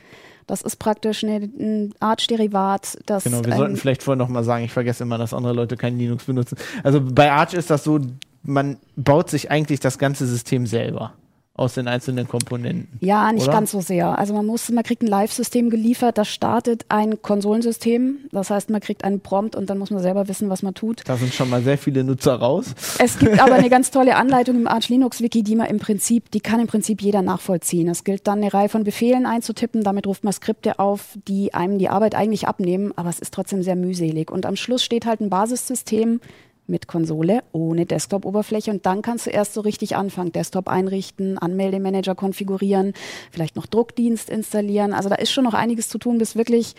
[0.47, 2.99] Das ist praktisch eine, ein Arch-Derivat.
[3.07, 5.53] das Genau, wir ein- sollten vielleicht vorher noch mal sagen, ich vergesse immer, dass andere
[5.53, 6.57] Leute kein Linux benutzen.
[6.83, 8.01] Also bei Arch ist das so,
[8.43, 11.13] man baut sich eigentlich das ganze System selber
[11.59, 12.99] aus den einzelnen Komponenten.
[13.01, 13.53] Ja, nicht Oder?
[13.53, 14.19] ganz so sehr.
[14.19, 18.19] Also man muss, man kriegt ein Live-System geliefert, das startet ein Konsolensystem.
[18.31, 21.03] Das heißt, man kriegt einen Prompt und dann muss man selber wissen, was man tut.
[21.07, 22.75] Da sind schon mal sehr viele Nutzer raus.
[22.99, 26.31] Es gibt aber eine ganz tolle Anleitung im Arch Linux Wiki, die man im Prinzip,
[26.31, 27.89] die kann im Prinzip jeder nachvollziehen.
[27.89, 31.79] Es gilt dann eine Reihe von Befehlen einzutippen, damit ruft man Skripte auf, die einem
[31.79, 34.31] die Arbeit eigentlich abnehmen, aber es ist trotzdem sehr mühselig.
[34.31, 36.21] Und am Schluss steht halt ein Basissystem
[36.69, 42.15] mit Konsole ohne Desktop-Oberfläche und dann kannst du erst so richtig anfangen, Desktop einrichten, Anmeldemanager
[42.15, 42.93] konfigurieren,
[43.31, 44.93] vielleicht noch Druckdienst installieren.
[44.93, 46.75] Also da ist schon noch einiges zu tun, bis wirklich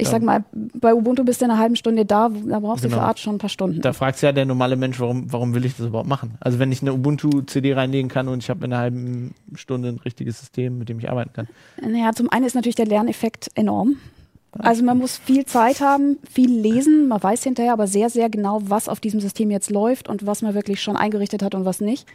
[0.00, 2.88] ich sag mal, bei Ubuntu bist du in einer halben Stunde da, da brauchst du
[2.88, 3.00] Genau.
[3.02, 3.80] für Arch schon ein paar Stunden.
[3.80, 6.38] Da fragt sich ja der normale Mensch, warum, warum will ich das überhaupt machen?
[6.40, 9.98] Also wenn ich eine Ubuntu-CD reinlegen kann und ich habe in einer halben Stunde ein
[9.98, 11.48] richtiges System, mit dem ich arbeiten kann.
[11.82, 13.96] Naja, zum einen ist natürlich der Lerneffekt enorm.
[14.58, 18.60] Also man muss viel Zeit haben, viel lesen, man weiß hinterher aber sehr, sehr genau,
[18.64, 21.80] was auf diesem System jetzt läuft und was man wirklich schon eingerichtet hat und was
[21.80, 22.06] nicht.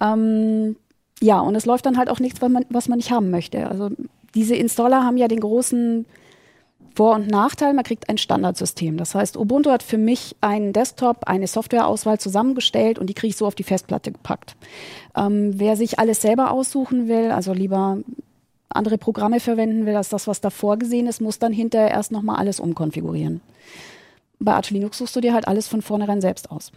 [0.00, 0.76] Ähm,
[1.20, 3.68] ja, und es läuft dann halt auch nichts, was man, was man nicht haben möchte.
[3.68, 3.90] Also
[4.34, 6.06] diese Installer haben ja den großen
[6.94, 8.96] Vor- und Nachteil, man kriegt ein Standardsystem.
[8.96, 13.36] Das heißt, Ubuntu hat für mich einen Desktop, eine Softwareauswahl zusammengestellt und die kriege ich
[13.36, 14.56] so auf die Festplatte gepackt.
[15.16, 17.98] Ähm, wer sich alles selber aussuchen will, also lieber
[18.68, 22.36] andere Programme verwenden will als das, was da vorgesehen ist, muss dann hinterher erst nochmal
[22.36, 23.40] alles umkonfigurieren.
[24.38, 26.72] Bei Arch Linux suchst du dir halt alles von vornherein selbst aus.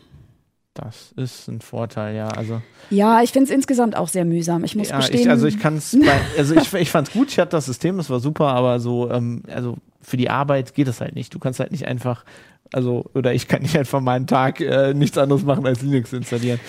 [0.74, 2.28] Das ist ein Vorteil, ja.
[2.30, 4.64] Also, Ja, ich finde es insgesamt auch sehr mühsam.
[4.64, 5.98] Ich muss ja, gestehen, ich, also ich kann es,
[6.38, 9.10] also ich, ich fand es gut, ich hatte das System, es war super, aber so,
[9.10, 11.34] ähm, also für die Arbeit geht es halt nicht.
[11.34, 12.24] Du kannst halt nicht einfach,
[12.72, 16.14] also, oder ich kann nicht einfach mal einen Tag äh, nichts anderes machen als Linux
[16.14, 16.60] installieren.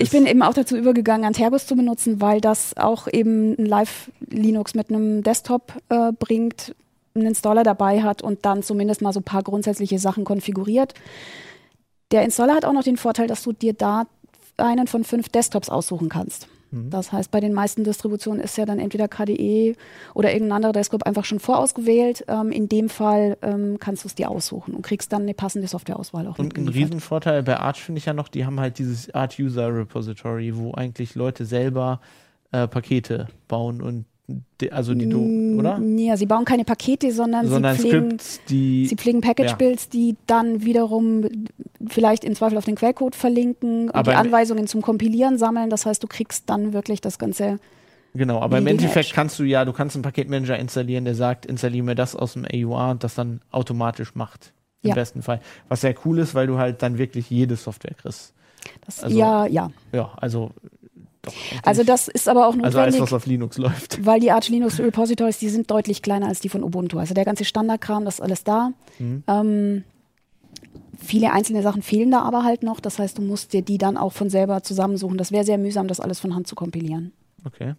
[0.00, 4.74] Ich bin eben auch dazu übergegangen, Antergos zu benutzen, weil das auch eben ein Live-Linux
[4.74, 6.74] mit einem Desktop äh, bringt,
[7.14, 10.94] einen Installer dabei hat und dann zumindest mal so ein paar grundsätzliche Sachen konfiguriert.
[12.10, 14.04] Der Installer hat auch noch den Vorteil, dass du dir da
[14.56, 16.48] einen von fünf Desktops aussuchen kannst.
[16.76, 16.90] Mhm.
[16.90, 19.74] Das heißt, bei den meisten Distributionen ist ja dann entweder KDE
[20.14, 22.24] oder irgendein anderer Desktop einfach schon vorausgewählt.
[22.28, 25.68] Ähm, in dem Fall ähm, kannst du es dir aussuchen und kriegst dann eine passende
[25.68, 26.68] Softwareauswahl auch Und ein.
[26.68, 30.72] Riesenvorteil bei Arch finde ich ja noch, die haben halt dieses Art User Repository, wo
[30.72, 32.00] eigentlich Leute selber
[32.52, 34.04] äh, Pakete bauen und
[34.70, 35.18] also die do,
[35.58, 35.78] oder?
[35.80, 40.16] Ja, sie bauen keine Pakete, sondern, Sondern sie pflegen, Skripts, die sie pflegen Package-Builds, die
[40.26, 41.26] dann wiederum
[41.88, 45.70] vielleicht im Zweifel auf den Quellcode verlinken und die im- Anweisungen zum Kompilieren sammeln.
[45.70, 47.58] Das heißt, du kriegst dann wirklich das Ganze.
[48.14, 51.84] Genau, aber im Endeffekt kannst du ja, du kannst einen Paketmanager installieren, der sagt, installiere
[51.84, 54.52] mir das aus dem AUR und das dann automatisch macht.
[54.82, 54.94] Im Ja.
[54.94, 55.40] besten Fall.
[55.68, 58.32] Was sehr cool ist, weil du halt dann wirklich jede Software kriegst.
[58.84, 59.70] Das, Also- ja, ja.
[59.92, 60.50] Ja, also
[61.26, 61.34] doch.
[61.62, 63.00] Also das ist aber auch also alles, notwendig.
[63.02, 64.04] was auf Linux läuft.
[64.04, 66.98] weil die Arch Linux Repositories, die sind deutlich kleiner als die von Ubuntu.
[66.98, 68.70] Also der ganze Standardkram, das ist alles da.
[68.98, 69.22] Mhm.
[69.26, 69.84] Ähm,
[70.98, 72.80] viele einzelne Sachen fehlen da aber halt noch.
[72.80, 75.18] Das heißt, du musst dir die dann auch von selber zusammensuchen.
[75.18, 77.12] Das wäre sehr mühsam, das alles von Hand zu kompilieren.
[77.44, 77.74] Okay.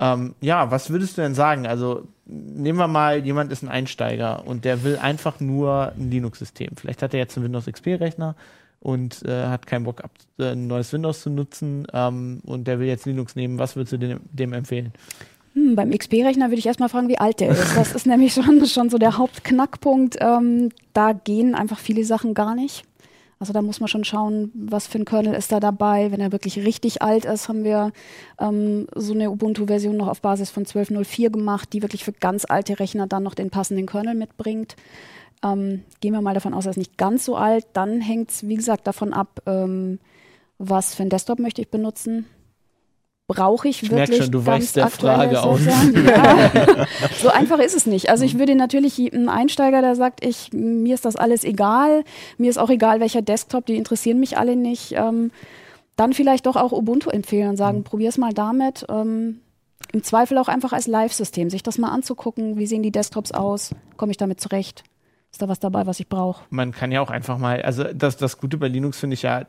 [0.00, 1.66] Ähm, ja, was würdest du denn sagen?
[1.66, 6.70] Also nehmen wir mal, jemand ist ein Einsteiger und der will einfach nur ein Linux-System.
[6.76, 8.34] Vielleicht hat er jetzt einen Windows XP-Rechner
[8.82, 12.80] und äh, hat keinen Bock, ab, äh, ein neues Windows zu nutzen ähm, und der
[12.80, 13.58] will jetzt Linux nehmen.
[13.58, 14.92] Was würdest du dem, dem empfehlen?
[15.54, 17.76] Hm, beim XP-Rechner würde ich erstmal fragen, wie alt der ist.
[17.76, 20.16] Das ist nämlich schon, schon so der Hauptknackpunkt.
[20.20, 22.84] Ähm, da gehen einfach viele Sachen gar nicht.
[23.38, 26.12] Also da muss man schon schauen, was für ein Kernel ist da dabei.
[26.12, 27.92] Wenn er wirklich richtig alt ist, haben wir
[28.38, 32.78] ähm, so eine Ubuntu-Version noch auf Basis von 12.04 gemacht, die wirklich für ganz alte
[32.78, 34.76] Rechner dann noch den passenden Kernel mitbringt.
[35.42, 37.66] Ähm, gehen wir mal davon aus, er ist nicht ganz so alt.
[37.72, 39.98] Dann hängt es, wie gesagt, davon ab, ähm,
[40.58, 42.26] was für ein Desktop möchte ich benutzen
[43.32, 45.36] brauche ich, ich wirklich schon, du weichst der Frage.
[45.36, 46.02] Software?
[46.04, 46.86] Ja.
[47.22, 48.10] so einfach ist es nicht.
[48.10, 52.04] Also ich würde natürlich einen Einsteiger, der sagt, ich, mir ist das alles egal,
[52.38, 55.30] mir ist auch egal, welcher Desktop, die interessieren mich alle nicht, ähm,
[55.96, 57.84] dann vielleicht doch auch Ubuntu empfehlen und sagen, Mhm.
[57.84, 58.86] probier's mal damit.
[58.88, 59.40] Ähm,
[59.92, 63.74] Im Zweifel auch einfach als Live-System, sich das mal anzugucken, wie sehen die Desktops aus,
[63.96, 64.84] komme ich damit zurecht,
[65.32, 66.44] ist da was dabei, was ich brauche.
[66.50, 69.46] Man kann ja auch einfach mal, also das, das Gute bei Linux finde ich ja,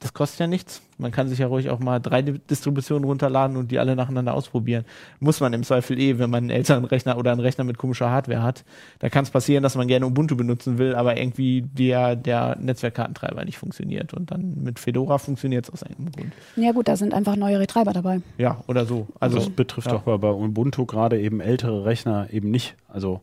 [0.00, 0.82] das kostet ja nichts.
[0.98, 4.34] Man kann sich ja ruhig auch mal drei Di- Distributionen runterladen und die alle nacheinander
[4.34, 4.84] ausprobieren.
[5.20, 8.10] Muss man im Zweifel eh, wenn man einen älteren Rechner oder einen Rechner mit komischer
[8.10, 8.64] Hardware hat.
[8.98, 13.44] Da kann es passieren, dass man gerne Ubuntu benutzen will, aber irgendwie der, der Netzwerkkartentreiber
[13.46, 14.12] nicht funktioniert.
[14.12, 16.32] Und dann mit Fedora funktioniert es aus irgendeinem Grund.
[16.56, 18.20] Ja gut, da sind einfach neuere Treiber dabei.
[18.36, 19.06] Ja, oder so.
[19.18, 19.94] Also das betrifft ja.
[19.94, 22.74] doch bei, bei Ubuntu gerade eben ältere Rechner eben nicht.
[22.88, 23.20] Also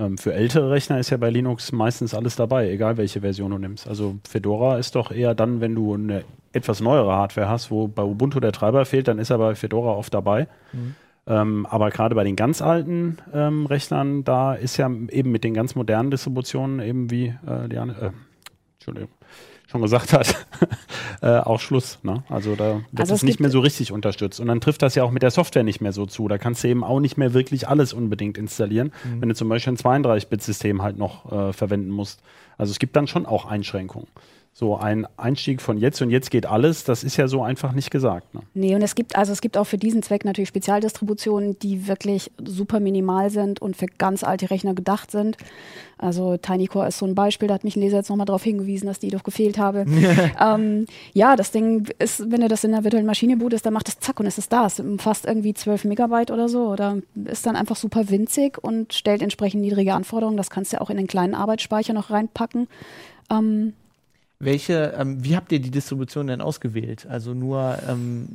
[0.00, 3.58] ähm, für ältere Rechner ist ja bei Linux meistens alles dabei, egal welche Version du
[3.58, 3.86] nimmst.
[3.86, 8.02] Also Fedora ist doch eher dann, wenn du eine etwas neuere Hardware hast, wo bei
[8.02, 10.48] Ubuntu der Treiber fehlt, dann ist er bei Fedora oft dabei.
[10.72, 10.94] Mhm.
[11.26, 15.54] Ähm, aber gerade bei den ganz alten ähm, Rechnern, da ist ja eben mit den
[15.54, 18.10] ganz modernen Distributionen eben wie äh, Liane, äh,
[18.78, 19.10] Entschuldigung,
[19.70, 20.34] schon gesagt hat,
[21.22, 22.00] äh, auch Schluss.
[22.02, 22.24] Ne?
[22.28, 24.40] Also da wird Also es es nicht mehr so richtig unterstützt.
[24.40, 26.26] Und dann trifft das ja auch mit der Software nicht mehr so zu.
[26.26, 29.74] Da kannst du eben auch nicht mehr wirklich alles unbedingt installieren, wenn du zum Beispiel
[29.74, 32.20] ein 32-Bit-System halt noch äh, verwenden musst.
[32.58, 34.08] Also es gibt dann schon auch Einschränkungen.
[34.60, 37.90] So ein Einstieg von jetzt und jetzt geht alles, das ist ja so einfach nicht
[37.90, 38.34] gesagt.
[38.34, 38.42] Ne?
[38.52, 42.30] Nee, und es gibt, also es gibt auch für diesen Zweck natürlich Spezialdistributionen, die wirklich
[42.44, 45.38] super minimal sind und für ganz alte Rechner gedacht sind.
[45.96, 48.86] Also TinyCore ist so ein Beispiel, da hat mich ein Leser jetzt nochmal darauf hingewiesen,
[48.86, 49.86] dass die doch gefehlt habe.
[50.38, 53.88] ähm, ja, das Ding ist, wenn du das in einer virtuellen Maschine bootest, dann macht
[53.88, 54.66] es zack und es ist da.
[54.66, 59.22] Es umfasst irgendwie 12 Megabyte oder so oder ist dann einfach super winzig und stellt
[59.22, 60.36] entsprechend niedrige Anforderungen.
[60.36, 62.68] Das kannst du auch in den kleinen Arbeitsspeicher noch reinpacken.
[63.30, 63.72] Ähm,
[64.42, 67.06] Welche, ähm, wie habt ihr die Distribution denn ausgewählt?
[67.10, 68.26] Also nur, ähm,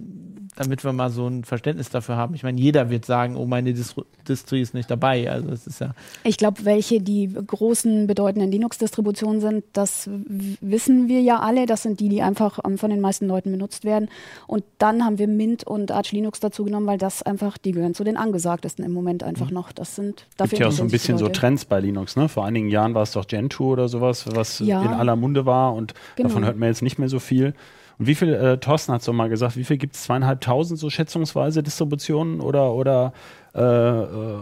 [0.56, 2.36] damit wir mal so ein Verständnis dafür haben.
[2.36, 5.30] Ich meine, jeder wird sagen, oh, meine Distro Distri ist nicht dabei.
[5.30, 5.92] Also es ist ja,
[6.24, 10.08] Ich glaube, welche die großen bedeutenden Linux-Distributionen sind, das
[10.62, 11.66] wissen wir ja alle.
[11.66, 14.08] Das sind die, die einfach ähm, von den meisten Leuten benutzt werden.
[14.48, 17.96] Und dann haben wir Mint und Arch Linux dazu genommen, weil das einfach, die gehören
[17.96, 19.72] zu den angesagtesten im Moment einfach noch.
[19.72, 21.30] Das sind dafür Gibt ja auch so ein bisschen so.
[21.30, 22.16] Trends bei Linux.
[22.16, 22.30] Ne?
[22.30, 24.84] Vor einigen Jahren war es doch Gentoo oder sowas, was Ja.
[24.84, 26.30] in aller Munde war und Genau.
[26.30, 27.54] davon hört man jetzt nicht mehr so viel.
[27.98, 30.04] Und wie viel, äh, Thorsten hat so mal gesagt, wie viel gibt es?
[30.04, 33.14] Zweieinhalbtausend so schätzungsweise Distributionen oder, oder
[33.54, 34.02] äh, äh,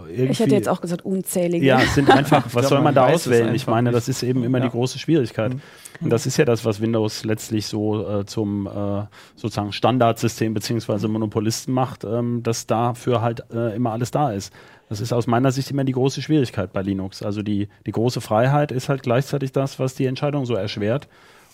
[0.10, 0.32] irgendwie?
[0.32, 1.64] Ich hätte jetzt auch gesagt, unzählige.
[1.64, 3.54] Ja, es sind einfach, was glaub, soll man man da es auswählen?
[3.54, 3.98] Ich meine, nicht.
[3.98, 4.64] das ist eben immer Ja.
[4.66, 5.56] die große Schwierigkeit.
[6.02, 9.04] Und das ist ja das, was Windows letztlich so äh, zum äh,
[9.36, 14.52] sozusagen Standardsystem beziehungsweise Monopolisten macht, ähm, dass dafür halt äh, immer alles da ist.
[14.90, 17.22] Das ist aus meiner Sicht immer die große Schwierigkeit bei Linux.
[17.22, 21.08] Also die, die große Freiheit ist halt gleichzeitig das, was die Entscheidung so erschwert.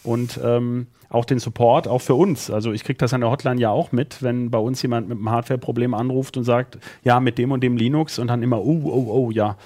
[0.04, 2.52] Und ähm, auch den Support, auch für uns.
[2.52, 5.18] Also ich kriege das an der Hotline ja auch mit, wenn bei uns jemand mit
[5.18, 8.82] einem Hardware-Problem anruft und sagt, ja, mit dem und dem Linux und dann immer, oh,
[8.86, 9.58] oh, oh, ja.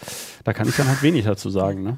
[0.43, 1.83] Da kann ich dann halt wenig dazu sagen.
[1.83, 1.97] Ne?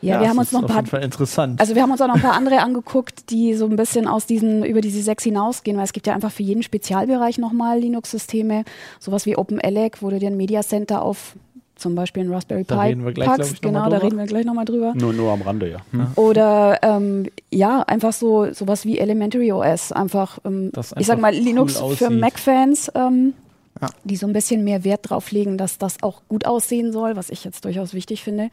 [0.00, 1.60] Ja, wir es haben uns noch ein paar interessant.
[1.60, 4.26] Also wir haben uns auch noch ein paar andere angeguckt, die so ein bisschen aus
[4.26, 8.64] diesen, über diese sechs hinausgehen, weil es gibt ja einfach für jeden Spezialbereich nochmal Linux-Systeme,
[9.00, 11.34] sowas wie OpenELEC, wo du dir ein Media Center auf
[11.78, 13.52] zum Beispiel ein Raspberry Da Pi reden wir gleich, packst.
[13.54, 14.02] ich, genau, da drüber.
[14.04, 14.92] reden wir gleich nochmal drüber.
[14.94, 15.78] Nur, nur am Rande, ja.
[15.92, 16.08] Hm.
[16.16, 21.22] Oder ähm, ja, einfach so sowas wie Elementary OS, einfach, ähm, Das ich sag einfach
[21.30, 22.20] mal Linux cool für aussieht.
[22.20, 23.34] Mac-Fans, ähm,
[23.80, 23.88] Ja.
[24.04, 27.30] die so ein bisschen mehr Wert drauf legen, dass das auch gut aussehen soll, was
[27.30, 28.50] ich jetzt durchaus wichtig finde.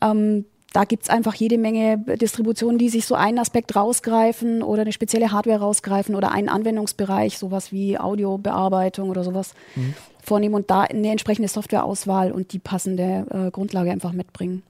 [0.00, 4.90] Ähm, da gibt's einfach jede Menge Distributionen, die sich so einen Aspekt rausgreifen oder eine
[4.92, 9.94] spezielle Hardware rausgreifen oder einen Anwendungsbereich, sowas wie Audiobearbeitung oder sowas Mhm.
[10.24, 14.62] Vornehmen und da eine entsprechende Softwareauswahl und die passende äh, Grundlage einfach mitbringen.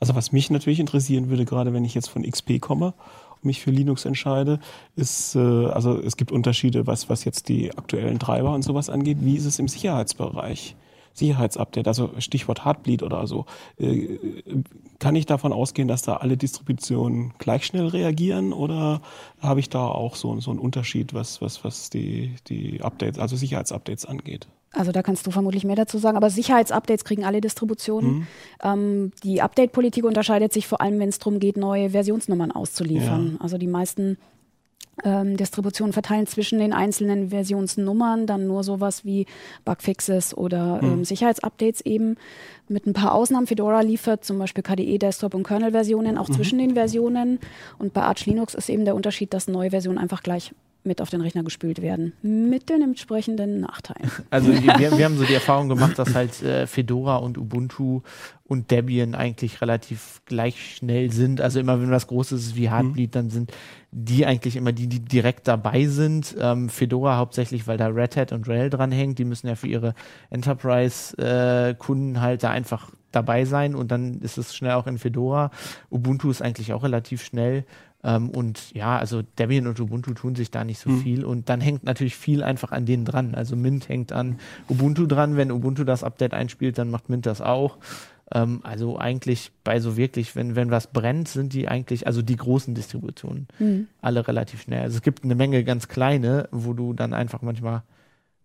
[0.00, 2.94] Also was mich natürlich interessieren würde, gerade wenn ich jetzt von XP komme
[3.36, 4.60] und mich für Linux entscheide,
[4.94, 9.18] ist, äh, also es gibt Unterschiede, was, was jetzt die aktuellen Treiber und sowas angeht.
[9.20, 10.76] Wie ist es im Sicherheitsbereich?
[11.16, 13.46] Sicherheitsupdate, also Stichwort Heartbleed oder so.
[13.78, 14.18] Äh,
[14.98, 19.00] kann ich davon ausgehen, dass da alle Distributionen gleich schnell reagieren oder
[19.40, 23.34] habe ich da auch so, so einen Unterschied, was, was, was die, die Updates, also
[23.34, 24.46] Sicherheitsupdates angeht?
[24.72, 26.16] Also da kannst du vermutlich mehr dazu sagen.
[26.16, 28.26] Aber Sicherheitsupdates kriegen alle Distributionen.
[28.62, 33.38] Ähm, die Update-Politik unterscheidet sich vor allem, wenn es darum geht, neue Versionsnummern auszuliefern.
[33.40, 34.18] Also die meisten
[35.04, 39.26] ähm, Distributionen verteilen zwischen den einzelnen Versionsnummern, dann nur sowas wie
[39.64, 40.92] Bugfixes oder Mhm.
[40.92, 42.16] ähm, Sicherheitsupdates eben.
[42.68, 43.46] Mit ein paar Ausnahmen.
[43.46, 47.38] Fedora liefert zum Beispiel KDE, Desktop und Kernel-Versionen auch zwischen den Versionen.
[47.78, 50.52] Und bei Arch Linux ist eben der Unterschied, dass neue Versionen einfach gleich
[50.86, 52.12] mit auf den Rechner gespült werden.
[52.22, 54.10] Mit den entsprechenden Nachteilen.
[54.30, 58.02] Also wir, wir haben so die Erfahrung gemacht, dass halt äh, Fedora und Ubuntu
[58.44, 61.40] und Debian eigentlich relativ gleich schnell sind.
[61.40, 63.52] Also immer wenn was Großes ist wie Heartbleed, dann sind
[63.90, 66.36] die eigentlich immer die, die direkt dabei sind.
[66.38, 69.18] Ähm, Fedora hauptsächlich, weil da Red Hat und Rail dran hängt.
[69.18, 69.94] Die müssen ja für ihre
[70.30, 75.50] Enterprise-Kunden halt da einfach dabei sein und dann ist es schnell auch in Fedora.
[75.90, 77.64] Ubuntu ist eigentlich auch relativ schnell.
[78.06, 81.24] Ähm, und ja, also Debian und Ubuntu tun sich da nicht so viel.
[81.24, 83.34] Und dann hängt natürlich viel einfach an denen dran.
[83.34, 84.38] Also Mint hängt an
[84.68, 85.36] Ubuntu dran.
[85.36, 87.78] Wenn Ubuntu das Update einspielt, dann macht Mint das auch.
[88.32, 92.36] Ähm, also eigentlich bei so wirklich, wenn, wenn was brennt, sind die eigentlich, also die
[92.36, 93.48] großen Distributionen,
[94.00, 94.82] alle relativ schnell.
[94.82, 97.82] Also es gibt eine Menge ganz kleine, wo du dann einfach manchmal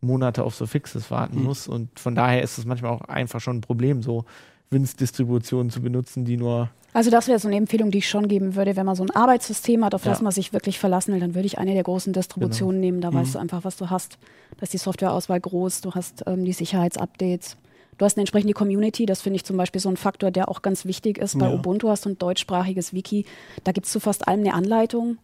[0.02, 1.70] Monate auf so Fixes warten musst.
[1.70, 4.26] Und von daher ist es manchmal auch einfach schon ein Problem, so
[4.72, 8.56] Winz-Distributionen zu benutzen, die nur Also das wäre so eine Empfehlung, die ich schon geben
[8.56, 10.24] würde, wenn man so ein Arbeitssystem hat, auf das Ja.
[10.24, 13.00] man sich wirklich verlassen will, dann würde ich eine der großen Distributionen nehmen.
[13.02, 14.18] Da weißt du einfach, was du hast.
[14.58, 17.56] Da ist die Softwareauswahl groß, du hast ähm, die Sicherheitsupdates.
[17.98, 20.62] Du hast eine entsprechende Community, das finde ich zum Beispiel so ein Faktor, der auch
[20.62, 21.38] ganz wichtig ist.
[21.38, 21.54] Bei Ja.
[21.54, 23.26] Ubuntu hast du ein deutschsprachiges Wiki,
[23.64, 25.18] da gibt es zu fast allem eine Anleitung.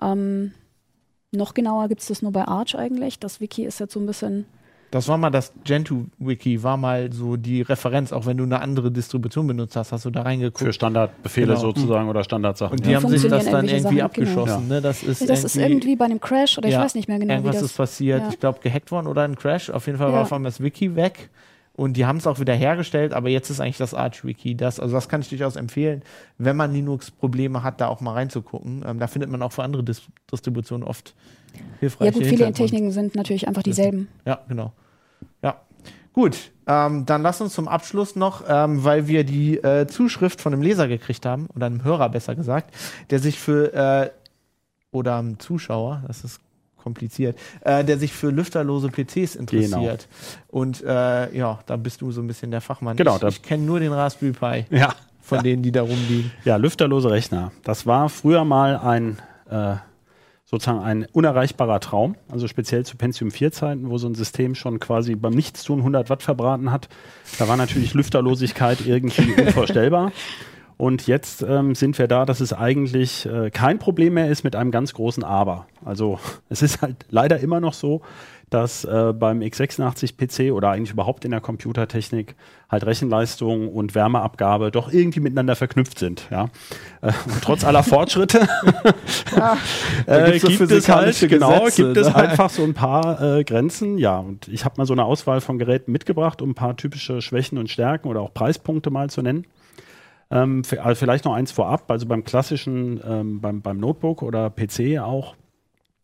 [0.00, 0.52] Ähm,
[1.30, 3.18] noch genauer gibt es das nur bei Arch eigentlich.
[3.18, 4.46] Das Wiki ist jetzt so ein bisschen
[4.92, 8.90] Das war mal das Gentoo-Wiki, war mal so die Referenz, auch wenn du eine andere
[8.92, 10.58] Distribution benutzt hast, hast du da reingeguckt.
[10.58, 11.58] Für Standardbefehle Genau.
[11.60, 12.76] sozusagen oder Standardsachen.
[12.78, 12.96] und die Ja.
[13.00, 14.04] haben sich das Funktionieren dann irgendwie Sachen, genau.
[14.42, 14.68] abgeschossen.
[14.68, 14.80] Ne?
[14.82, 17.30] Das ist das ist irgendwie bei einem Crash oder ich Ja, weiß nicht mehr genau,
[17.32, 18.20] wie irgendwas das ist passiert.
[18.20, 18.28] ja.
[18.28, 19.70] Ich glaube, gehackt worden oder ein Crash.
[19.70, 21.30] Auf jeden Fall war auf einmal das Wiki weg.
[21.74, 24.56] Und die haben es auch wieder hergestellt, aber jetzt ist eigentlich das Arch-Wiki.
[24.58, 26.02] Das, also das kann ich durchaus empfehlen,
[26.36, 28.84] wenn man Linux-Probleme hat, da auch mal reinzugucken.
[28.86, 31.14] Ähm, da findet man auch für andere Dis Distributionen oft
[31.80, 34.08] hilfreiche Ja gut, viele Techniken sind natürlich einfach dieselben.
[34.26, 34.72] Ja, genau.
[36.14, 36.22] Ja.
[36.22, 40.52] Gut, ähm, dann lass uns zum Abschluss noch, ähm, weil wir die äh, Zuschrift von
[40.52, 42.74] einem Leser gekriegt haben, oder einem Hörer besser gesagt,
[43.10, 44.10] der sich für, äh,
[44.90, 46.40] oder einem Zuschauer, das ist
[46.76, 50.08] kompliziert, äh, der sich für lüfterlose PCs interessiert.
[50.48, 52.96] Und äh, ja, da bist du so ein bisschen der Fachmann.
[52.96, 54.94] Genau, ich ich kenne nur den Raspberry Pi Ja.
[55.20, 56.32] von denen, die da rumliegen.
[56.44, 57.52] Ja, lüfterlose Rechner.
[57.62, 59.76] Das war früher mal ein äh,
[60.52, 64.80] sozusagen ein unerreichbarer Traum, also speziell zu Pentium 4 Zeiten, wo so ein System schon
[64.80, 66.88] quasi beim Nichtstun 100 Watt verbraten hat.
[67.38, 70.12] Da war natürlich Lüfterlosigkeit irgendwie unvorstellbar.
[70.76, 74.54] Und jetzt ähm, sind wir da, dass es eigentlich äh, kein Problem mehr ist mit
[74.54, 75.66] einem ganz großen Aber.
[75.84, 76.18] Also
[76.50, 78.02] es ist halt leider immer noch so,
[78.52, 82.34] dass äh, beim x86-PC oder eigentlich überhaupt in der Computertechnik
[82.68, 86.28] halt Rechenleistung und Wärmeabgabe doch irgendwie miteinander verknüpft sind.
[86.30, 86.46] Ja?
[87.00, 88.40] Äh, und trotz aller Fortschritte
[90.06, 92.16] da äh, gibt es physikalische halt, genau, Gesetze, gibt es ne?
[92.16, 93.98] einfach so ein paar äh, Grenzen.
[93.98, 97.22] Ja, und ich habe mal so eine Auswahl von Geräten mitgebracht, um ein paar typische
[97.22, 99.46] Schwächen und Stärken oder auch Preispunkte mal zu nennen.
[100.30, 104.98] Ähm, also vielleicht noch eins vorab, also beim klassischen, ähm, beim, beim Notebook oder PC
[104.98, 105.36] auch,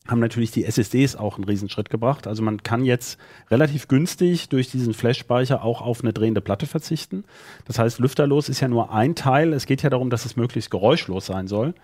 [0.08, 2.26] haben natürlich die SSDs auch einen Riesenschritt gebracht.
[2.26, 3.18] Also man kann jetzt
[3.50, 7.24] relativ günstig durch diesen Flash-Speicher auch auf eine drehende Platte verzichten.
[7.66, 9.52] Das heißt, lüfterlos ist ja nur ein Teil.
[9.52, 11.74] Es geht ja darum, dass es möglichst geräuschlos sein soll.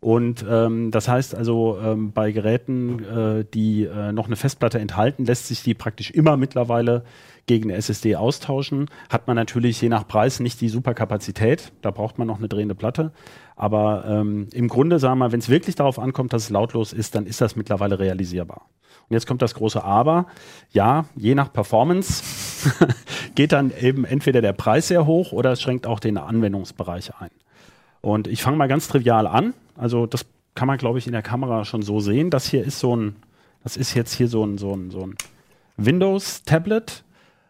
[0.00, 5.24] Und ähm, das heißt also, ähm, bei Geräten, äh, die äh, noch eine Festplatte enthalten,
[5.24, 7.04] lässt sich die praktisch immer mittlerweile
[7.46, 8.90] gegen eine SSD austauschen.
[9.08, 11.72] Hat man natürlich je nach Preis nicht die super Kapazität.
[11.80, 13.12] Da braucht man noch eine drehende Platte.
[13.54, 16.92] Aber ähm, im Grunde, sagen wir mal, wenn es wirklich darauf ankommt, dass es lautlos
[16.92, 18.68] ist, dann ist das mittlerweile realisierbar.
[19.08, 20.26] Und jetzt kommt das große Aber.
[20.72, 22.24] Ja, je nach Performance
[23.36, 27.30] geht dann eben entweder der Preis sehr hoch oder es schränkt auch den Anwendungsbereich ein.
[28.00, 29.54] Und ich fange mal ganz trivial an.
[29.76, 32.30] Also das kann man, glaube ich, in der Kamera schon so sehen.
[32.30, 33.16] Das hier ist so ein,
[33.62, 35.14] das ist jetzt hier so ein, so ein, so ein
[35.76, 37.04] Windows-Tablet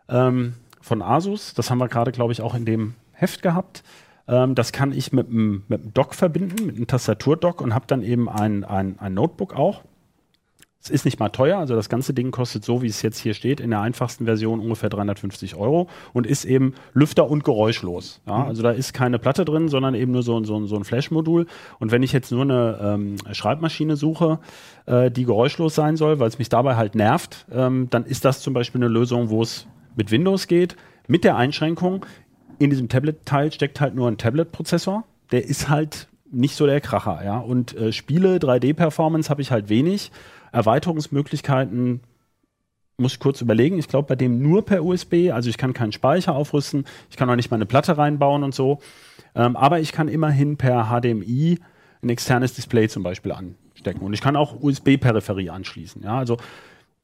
[0.08, 1.54] ähm, von Asus.
[1.54, 3.82] Das haben wir gerade, glaube ich, auch in dem Heft gehabt.
[4.28, 5.62] Ähm, das kann ich mit einem
[5.94, 9.82] Dock verbinden, mit einem Tastaturdock und habe dann eben ein, ein, ein Notebook auch.
[10.82, 13.34] Es ist nicht mal teuer, also das ganze Ding kostet so, wie es jetzt hier
[13.34, 18.20] steht, in der einfachsten Version ungefähr 350 Euro und ist eben lüfter- und geräuschlos.
[18.24, 18.44] Ja?
[18.46, 21.46] Also da ist keine Platte drin, sondern eben nur so, ein- so, so ein Flash-Modul.
[21.80, 24.38] Und wenn ich jetzt nur eine ähm, Schreibmaschine suche,
[24.86, 28.40] äh, die geräuschlos sein soll, weil es mich dabei halt nervt, ähm, dann ist das
[28.40, 29.66] zum Beispiel eine Lösung, wo es
[29.96, 30.76] mit Windows geht,
[31.08, 32.06] mit der Einschränkung,
[32.58, 35.04] in diesem Tablet-Teil steckt halt nur ein Tablet-Prozessor.
[35.32, 37.38] Der ist halt nicht so der Kracher, ja.
[37.38, 40.10] Und äh, Spiele, 3D-Performance habe ich halt wenig.
[40.52, 42.00] Erweiterungsmöglichkeiten
[42.98, 43.78] muss ich kurz überlegen.
[43.78, 45.30] Ich glaube, bei dem nur per USB.
[45.30, 46.86] Also ich kann keinen Speicher aufrüsten.
[47.10, 48.80] Ich kann auch nicht mal eine Platte reinbauen und so.
[49.34, 51.58] Ähm, aber ich kann immerhin per HDMI
[52.02, 53.58] ein externes Display zum Beispiel anstecken.
[53.74, 54.00] stecken.
[54.00, 56.02] Und ich kann auch USB-Peripherie anschließen.
[56.02, 56.38] Ja, also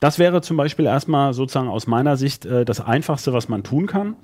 [0.03, 3.87] das wäre zum Beispiel erstmal sozusagen aus meiner Sicht äh, das Einfachste, was man tun
[3.87, 4.17] kann.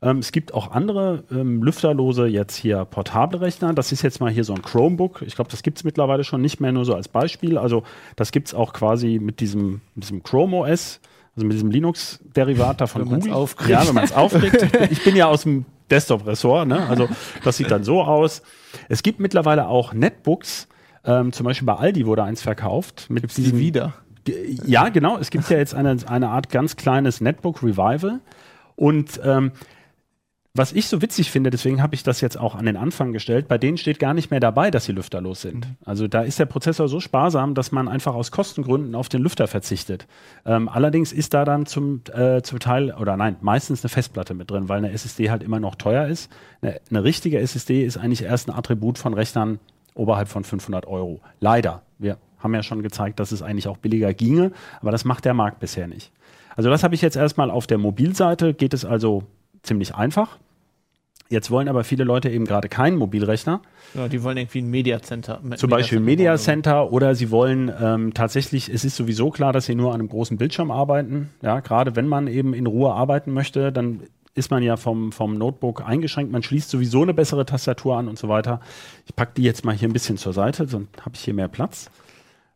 [0.00, 3.74] Ähm, es gibt auch andere ähm, lüfterlose, jetzt hier portable Rechner.
[3.74, 5.20] Das ist jetzt mal hier so ein Chromebook.
[5.26, 7.58] Ich glaube, das gibt es mittlerweile schon nicht mehr nur so als Beispiel.
[7.58, 7.82] Also
[8.16, 10.98] das gibt es auch quasi mit diesem, mit diesem Chrome OS,
[11.36, 13.36] also mit diesem Linux-Derivat davon Wenn man's Google.
[13.38, 13.70] aufkriegt.
[13.70, 14.66] Ja, wenn man es aufkriegt.
[14.90, 16.88] Ich bin, ja aus dem Desktop-Ressort, ne?
[16.88, 17.06] also
[17.44, 18.40] das sieht dann so aus.
[18.88, 20.68] Es gibt mittlerweile auch Netbooks,
[21.04, 23.10] ähm, zum Beispiel bei Aldi wurde eins verkauft.
[23.10, 23.92] Mit Gibt's die wieder?
[24.66, 25.18] Ja, genau.
[25.18, 28.20] Es gibt ja jetzt eine, eine Art ganz kleines Netbook Revival.
[28.76, 29.52] Und ähm,
[30.58, 33.46] was ich so witzig finde, deswegen habe ich das jetzt auch an den Anfang gestellt,
[33.46, 35.68] bei denen steht gar nicht mehr dabei, dass sie lüfterlos sind.
[35.84, 39.46] Also da ist der Prozessor so sparsam, dass man einfach aus Kostengründen auf den Lüfter
[39.46, 40.08] verzichtet.
[40.44, 44.50] Ähm, allerdings ist da dann zum, äh, zum Teil, oder nein, meistens eine Festplatte mit
[44.50, 46.28] drin, weil eine SSD halt immer noch teuer ist.
[46.60, 49.60] Eine, eine richtige SSD ist eigentlich erst ein Attribut von Rechnern
[49.94, 51.20] oberhalb von 500 Euro.
[51.38, 51.82] Leider.
[51.98, 55.34] Wir haben ja schon gezeigt, dass es eigentlich auch billiger ginge, aber das macht der
[55.34, 56.10] Markt bisher nicht.
[56.56, 59.22] Also das habe ich jetzt erstmal auf der Mobilseite, geht es also
[59.62, 60.38] ziemlich einfach.
[61.30, 63.60] Jetzt wollen aber viele Leute eben gerade keinen Mobilrechner,
[63.94, 65.40] Ja, die wollen irgendwie ein Media Center.
[65.56, 69.74] zum Beispiel Media Center oder sie wollen ähm, tatsächlich, es ist sowieso klar, dass sie
[69.74, 71.28] nur an einem großen Bildschirm arbeiten.
[71.42, 75.36] Ja, gerade wenn man eben in Ruhe arbeiten möchte, dann ist man ja vom, vom
[75.36, 76.32] Notebook eingeschränkt.
[76.32, 78.60] Man schließt sowieso eine bessere Tastatur an und so weiter.
[79.04, 81.48] Ich packe die jetzt mal hier ein bisschen zur Seite, dann habe ich hier mehr
[81.48, 81.90] Platz.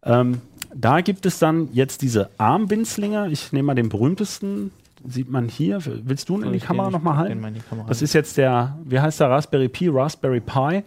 [0.05, 0.41] Ähm,
[0.75, 3.29] da gibt es dann jetzt diese Armbindslinge.
[3.31, 4.71] Ich nehme mal den berühmtesten.
[5.07, 5.81] Sieht man hier.
[5.85, 7.45] Willst du ihn in die Kamera nochmal halten?
[7.89, 10.85] Das ist jetzt der, wie heißt der Raspberry Pi, Raspberry Pi.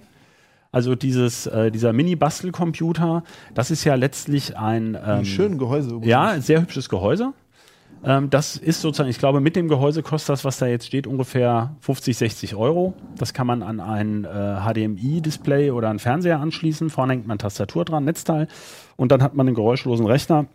[0.71, 5.87] Also dieses, äh, dieser Mini-Bastelcomputer, das ist ja letztlich ein, ähm, Ein schönes Gehäuse.
[5.89, 6.07] übrigens.
[6.07, 7.33] ja, ein sehr hübsches Gehäuse.
[8.05, 11.07] Ähm, das ist sozusagen, ich glaube, mit dem Gehäuse kostet das, was da jetzt steht,
[11.07, 12.93] ungefähr 50, 60 Euro.
[13.17, 14.27] Das kann man an ein äh,
[14.61, 16.91] HDMI-Display oder einen Fernseher anschließen.
[16.91, 18.47] Vorne hängt man Tastatur dran, Netzteil.
[18.95, 20.45] Und dann hat man einen geräuschlosen Rechner.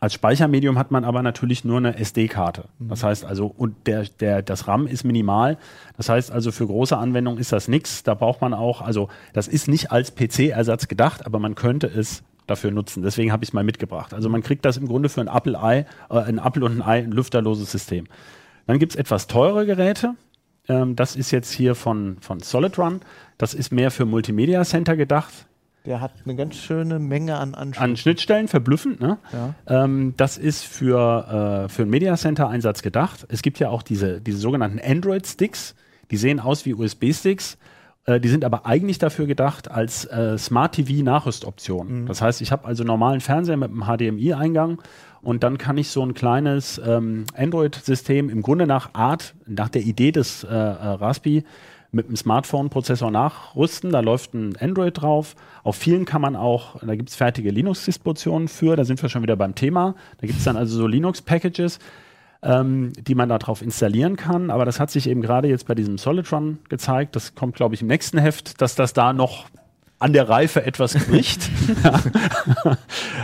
[0.00, 2.64] Als Speichermedium hat man aber natürlich nur eine SD-Karte.
[2.80, 5.56] Das heißt also, und der, der, das RAM ist minimal.
[5.96, 8.02] Das heißt also, für große Anwendungen ist das nichts.
[8.02, 12.24] Da braucht man auch, also das ist nicht als PC-Ersatz gedacht, aber man könnte es
[12.46, 13.02] dafür nutzen.
[13.02, 14.14] Deswegen habe ich es mal mitgebracht.
[14.14, 16.82] Also man kriegt das im Grunde für ein Apple, Ei, äh, ein Apple und ein
[16.82, 18.06] Ei, ein lüfterloses System.
[18.66, 20.14] Dann gibt es etwas teure Geräte.
[20.68, 23.00] Ähm, das ist jetzt hier von, von Solid Run.
[23.38, 25.46] Das ist mehr für Multimedia Center gedacht.
[25.86, 27.90] Der hat eine ganz schöne Menge an Anschlüssen.
[27.90, 29.00] An Schnittstellen, verblüffend.
[29.00, 29.18] Ne?
[29.32, 29.84] Ja.
[29.84, 33.26] Ähm, das ist für, äh, für einen Media Center Einsatz gedacht.
[33.28, 35.74] Es gibt ja auch diese, diese sogenannten Android-Sticks.
[36.10, 37.58] Die sehen aus wie USB-Sticks.
[38.06, 42.06] Äh, die sind aber eigentlich dafür gedacht als äh, Smart TV-Nachrüstoption.
[42.06, 44.78] Das heißt, ich habe also normalen Fernseher mit einem HDMI-Eingang
[45.22, 49.82] und dann kann ich so ein kleines ähm, Android-System im Grunde nach Art, nach der
[49.82, 51.44] Idee des äh, äh, Raspi
[51.92, 53.90] mit einem Smartphone-Prozessor nachrüsten.
[53.90, 55.34] Da läuft ein Android drauf.
[55.62, 59.22] Auf vielen kann man auch, da gibt es fertige Linux-Distributionen für, da sind wir schon
[59.22, 59.94] wieder beim Thema.
[60.20, 61.78] Da gibt es dann also so Linux-Packages,
[62.44, 64.50] ähm, die man darauf installieren kann.
[64.50, 67.16] Aber das hat sich eben gerade jetzt bei diesem Solid Run gezeigt.
[67.16, 69.46] Das kommt, glaube ich, im nächsten Heft, dass das da noch
[69.98, 71.50] an der Reife etwas bricht.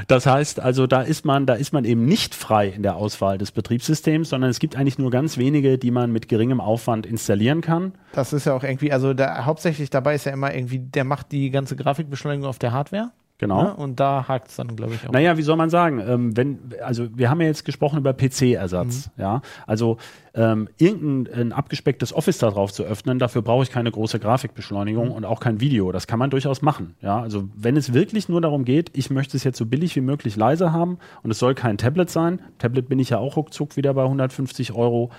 [0.09, 3.39] Das heißt also, da ist man, da ist man eben nicht frei in der Auswahl
[3.39, 7.61] des Betriebssystems, sondern es gibt eigentlich nur ganz wenige, die man mit geringem Aufwand installieren
[7.61, 7.93] kann.
[8.13, 11.31] Das ist ja auch irgendwie, also da, hauptsächlich dabei ist ja immer irgendwie, der macht
[11.31, 13.13] die ganze Grafikbeschleunigung auf der Hardware.
[13.41, 13.63] Genau.
[13.63, 13.75] Ne?
[13.75, 15.13] Und da hakt es dann, glaube ich, auch.
[15.13, 15.99] Naja, wie soll man sagen?
[16.07, 19.11] Ähm, wenn, also wir haben ja jetzt gesprochen über PC-Ersatz.
[19.17, 19.97] Ja, also
[20.35, 25.11] ähm, irgendein ein abgespecktes Office da drauf zu öffnen, dafür brauche ich keine große Grafikbeschleunigung
[25.11, 25.91] und auch kein Video.
[25.91, 26.97] Das kann man durchaus machen.
[27.01, 30.03] Ja, also wenn es wirklich nur darum geht, ich möchte es jetzt so billig wie
[30.03, 32.41] möglich leise haben und es soll kein Tablet sein.
[32.59, 35.11] Tablet bin ich ja auch ruckzuck wieder bei 150 Euro.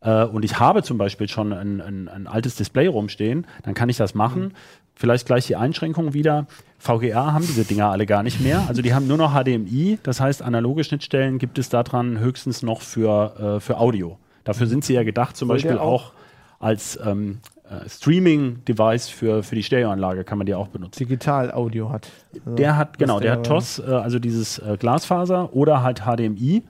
[0.00, 3.90] Äh, und ich habe zum Beispiel schon ein, ein, ein altes Display rumstehen, dann kann
[3.90, 4.54] ich das machen.
[4.96, 6.46] Vielleicht gleich die Einschränkung wieder.
[6.78, 8.64] VGA haben diese Dinger alle gar nicht mehr.
[8.66, 9.98] Also die haben nur noch HDMI.
[10.02, 14.18] Das heißt, analoge Schnittstellen gibt es daran höchstens noch für, äh, für Audio.
[14.44, 16.12] Dafür sind sie ja gedacht, zum Soll Beispiel der auch
[16.58, 20.98] als ähm, äh, Streaming-Device für, für die Stereoanlage kann man die auch benutzen.
[20.98, 22.08] Digital-Audio hat.
[22.32, 26.02] Also, Der hat, genau, was der hat TOS, äh, also dieses äh, Glasfaser oder halt
[26.02, 26.62] HDMI.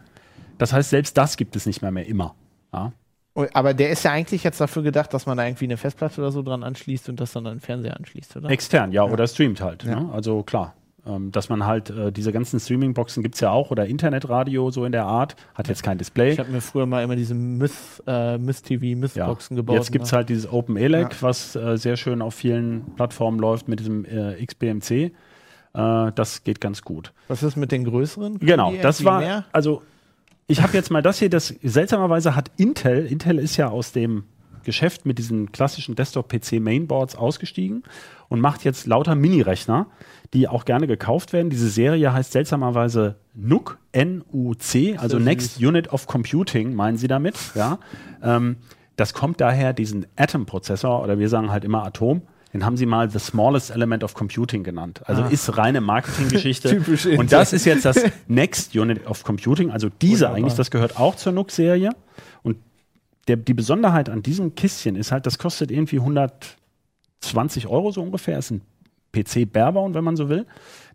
[0.59, 2.35] Das heißt, selbst das gibt es nicht mehr mehr immer.
[2.73, 2.93] Ja.
[3.53, 6.33] Aber der ist ja eigentlich jetzt dafür gedacht, dass man da irgendwie eine Festplatte oder
[6.33, 8.51] so dran anschließt und das dann an den Fernseher anschließt, oder?
[8.51, 9.85] Extern, ja, oder streamt halt.
[9.85, 10.01] Ja.
[10.01, 10.11] Ne?
[10.13, 10.75] Also klar.
[11.07, 14.85] Ähm, dass man halt, äh, diese ganzen Streaming-Boxen gibt es ja auch oder Internetradio so
[14.85, 16.33] in der Art, hat jetzt kein Display.
[16.33, 17.71] Ich habe mir früher mal immer diese Myth,
[18.09, 19.77] äh, Myth TV, Myth-Boxen gebaut.
[19.77, 20.17] Jetzt gibt es ne?
[20.17, 21.17] halt dieses Open ELEC, Ja.
[21.21, 24.91] was äh, sehr schön auf vielen Plattformen läuft mit diesem äh, XBMC.
[24.91, 25.11] Äh,
[26.13, 27.13] das geht ganz gut.
[27.29, 28.39] Was ist mit den größeren?
[28.41, 29.83] Können Genau, das war, also
[30.47, 34.25] ich habe jetzt mal das hier, das seltsamerweise hat Intel, Intel ist ja aus dem
[34.65, 37.85] Geschäft mit diesen klassischen Desktop-PC-Mainboards ausgestiegen
[38.29, 39.87] und macht jetzt lauter Mini-Rechner,
[40.35, 41.51] die auch gerne gekauft werden.
[41.51, 47.37] Diese Serie heißt seltsamerweise NUC, N-U-C, also So Next Unit of Computing, meinen sie damit.
[47.55, 47.79] Ja.
[48.23, 48.57] Ähm,
[48.97, 52.23] das kommt daher, diesen Atom-Prozessor, oder wir sagen halt immer Atom,
[52.53, 55.03] den haben sie mal the smallest element of computing genannt.
[55.07, 55.29] Also Ah.
[55.29, 56.69] ist reine Marketinggeschichte.
[56.85, 60.37] Typisch Und das ist jetzt das Next Unit of Computing, also diese Wunderbar.
[60.37, 61.91] eigentlich, das gehört auch zur NUC-Serie.
[62.43, 62.57] Und
[63.29, 65.99] der, die Besonderheit an diesem Kistchen ist halt, das kostet irgendwie
[67.21, 68.39] 120 Euro so ungefähr.
[68.39, 68.63] Ist ein
[69.13, 70.47] PC Barebone, wenn man so will.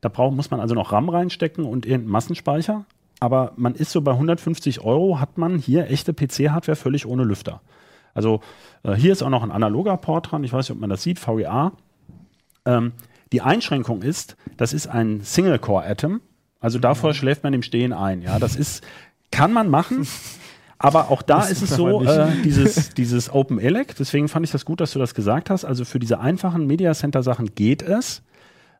[0.02, 2.86] Da braucht, muss man also noch RAM reinstecken und irgendeinen Massenspeicher.
[3.20, 7.62] Aber man ist so bei 150 Euro, hat man hier echte PC-Hardware völlig ohne Lüfter.
[8.14, 8.42] Also
[8.84, 10.44] äh, hier ist auch noch ein analoger Port dran.
[10.44, 11.74] Ich weiß nicht, ob man das sieht, VGA.
[12.66, 12.94] Ähm,
[13.32, 16.22] die Einschränkung ist, das ist ein Single-Core-Atom.
[16.60, 18.22] Also davor schläft man im Stehen ein.
[18.22, 18.84] Ja, das ist,
[19.32, 20.08] kann man machen.
[20.78, 24.66] Aber auch da ist es so, äh, dieses, dieses Open Elec, deswegen fand ich das
[24.66, 25.64] gut, dass du das gesagt hast.
[25.64, 28.24] Also für diese einfachen Media Center Sachen geht es.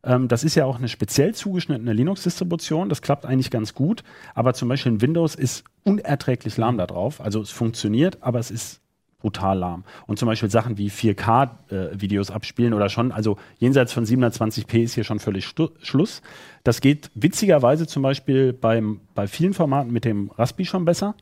[0.04, 2.90] Ähm, das ist ja auch eine speziell zugeschnittene Linux-Distribution.
[2.90, 4.04] Das klappt eigentlich ganz gut.
[4.34, 7.22] Aber zum Beispiel in Windows ist unerträglich lahm da drauf.
[7.22, 8.81] Also es funktioniert, aber es ist
[9.22, 9.84] brutal lahm.
[10.08, 15.04] Und zum Beispiel Sachen wie 4K-Videos abspielen oder schon, also jenseits von 720p ist hier
[15.04, 16.22] schon völlig Schluss.
[16.64, 21.16] Das geht witzigerweise zum Beispiel beim, bei vielen Formaten mit dem Raspi schon besser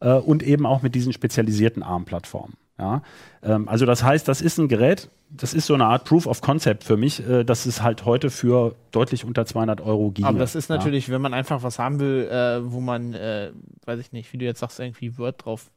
[0.00, 2.54] äh, und eben auch mit diesen spezialisierten ARM-Plattformen.
[2.78, 3.02] Ja?
[3.42, 6.40] Ähm, also das heißt, das ist ein Gerät, das ist so eine Art Proof of
[6.40, 10.28] Concept für mich, äh, dass es halt heute für deutlich unter 200 Euro ginge.
[10.28, 10.76] Aber das ist ja.
[10.76, 13.52] natürlich, wenn man einfach was haben will, äh, wo man, äh,
[13.84, 15.70] weiß ich nicht, wie du jetzt sagst, irgendwie Word drauf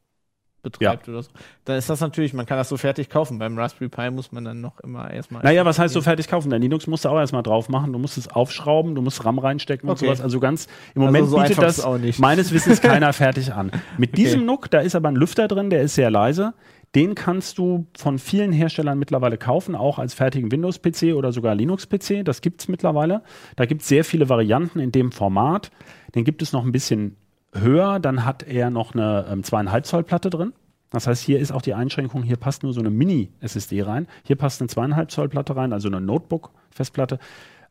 [0.64, 1.30] betreibt oder so,
[1.64, 3.38] dann ist das natürlich, man kann das so fertig kaufen.
[3.38, 5.44] Beim Raspberry Pi muss man dann noch immer erstmal.
[5.44, 6.50] Naja, was heißt so fertig kaufen?
[6.50, 7.92] Dein Linux musst du auch erstmal drauf machen.
[7.92, 10.06] Du musst es aufschrauben, du musst RAM reinstecken und Okay.
[10.06, 10.20] sowas.
[10.20, 12.18] Also ganz, im Also Moment so bietet das auch nicht.
[12.18, 13.70] meines Wissens keiner fertig an.
[13.98, 14.16] Mit Okay.
[14.22, 16.54] diesem NUC, da ist aber ein Lüfter drin, der ist sehr leise.
[16.94, 22.22] Den kannst du von vielen Herstellern mittlerweile kaufen, auch als fertigen Windows-PC oder sogar Linux-PC.
[22.24, 23.22] Das gibt es mittlerweile.
[23.56, 25.72] Da gibt es sehr viele Varianten in dem Format.
[26.14, 27.16] Den gibt es noch ein bisschen
[27.54, 28.00] höher.
[28.00, 30.52] Dann hat er noch eine ähm, 2,5 Zoll Platte drin.
[30.90, 34.06] Das heißt, hier ist auch die Einschränkung, hier passt nur so eine Mini-SSD rein.
[34.22, 37.18] Hier passt eine 2,5 Zoll Platte rein, also eine Notebook-Festplatte.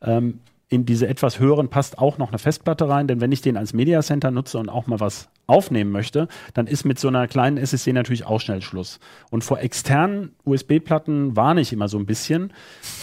[0.02, 3.56] Ähm, in diese etwas höheren passt auch noch eine Festplatte rein, denn wenn ich den
[3.56, 7.28] als Media Center nutze und auch mal was aufnehmen möchte, dann ist mit so einer
[7.28, 8.98] kleinen SSD natürlich auch schnell Schluss.
[9.30, 12.52] Und vor externen USB-Platten warne ich immer so ein bisschen,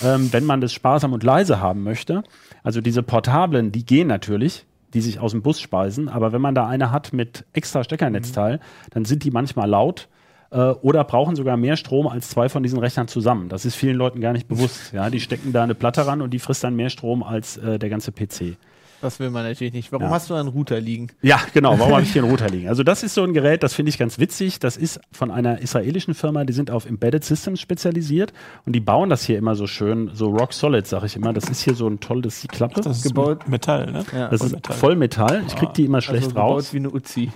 [0.04, 2.24] ähm, wenn man das sparsam und leise haben möchte.
[2.64, 6.56] Also diese portablen, die gehen natürlich, die sich aus dem Bus speisen, aber wenn man
[6.56, 8.60] da eine hat mit extra Steckernetzteil,
[8.92, 10.10] dann sind die manchmal laut
[10.52, 13.50] äh, oder brauchen sogar mehr Strom als zwei von diesen Rechnern zusammen.
[13.50, 14.94] Das ist vielen Leuten gar nicht bewusst.
[14.94, 17.80] Ja, die stecken da eine Platte ran und die frisst dann mehr Strom als äh,
[17.80, 18.58] der ganze PC.
[19.02, 19.92] Das will man natürlich nicht.
[19.92, 20.12] Warum Ja.
[20.12, 21.08] hast du einen Router liegen?
[21.22, 21.78] Ja, genau.
[21.80, 22.68] Warum habe ich hier einen Router liegen?
[22.70, 24.60] Also das ist so ein Gerät, das finde ich ganz witzig.
[24.60, 28.32] Das ist von einer israelischen Firma, die sind auf Embedded Systems spezialisiert
[28.66, 31.34] und die bauen das hier immer so schön, so rock solid, sage ich immer.
[31.34, 32.82] Das ist hier so ein tolles, die Klappe.
[32.82, 33.48] Das ist Gebaut.
[33.48, 34.06] Metall, ne?
[34.14, 34.28] Ja.
[34.30, 34.76] das ist Vollmetall.
[34.78, 35.44] Vollmetall.
[35.48, 36.74] Ich krieg die immer schlecht also gebaut raus.
[36.74, 37.32] wie eine Uzi.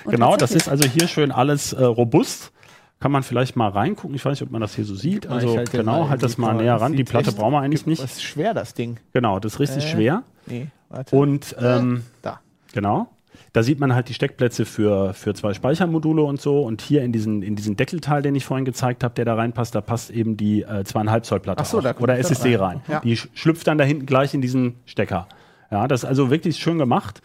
[0.06, 2.52] Genau, das ist also hier schön alles äh, robust.
[3.00, 4.16] Kann man vielleicht mal reingucken.
[4.16, 5.28] Ich weiß nicht, ob man das hier so sieht.
[5.28, 6.94] Also ich halte genau, halt das mal näher Das ran.
[6.94, 8.04] Die Platte brauchen wir eigentlich Das nicht.
[8.04, 8.98] ist schwer, das Ding.
[9.14, 10.24] Genau, das ist richtig Äh, schwer.
[10.48, 11.16] Nee, warte.
[11.16, 12.42] Und ähm, da.
[12.74, 13.08] Genau.
[13.54, 16.62] Da sieht man halt die Steckplätze für, für zwei Speichermodule und so.
[16.62, 19.74] Und hier in diesen, in diesen Deckelteil, den ich vorhin gezeigt habe, der da reinpasst,
[19.74, 22.78] da passt eben die äh, zweieinhalb Zoll Platte Ach so, da oder SSD rein.
[22.78, 22.82] rein.
[22.90, 23.00] Ja.
[23.00, 25.28] Die sch- schlüpft dann da hinten gleich in diesen Stecker.
[25.72, 27.22] Ja, das ist also wirklich schön gemacht.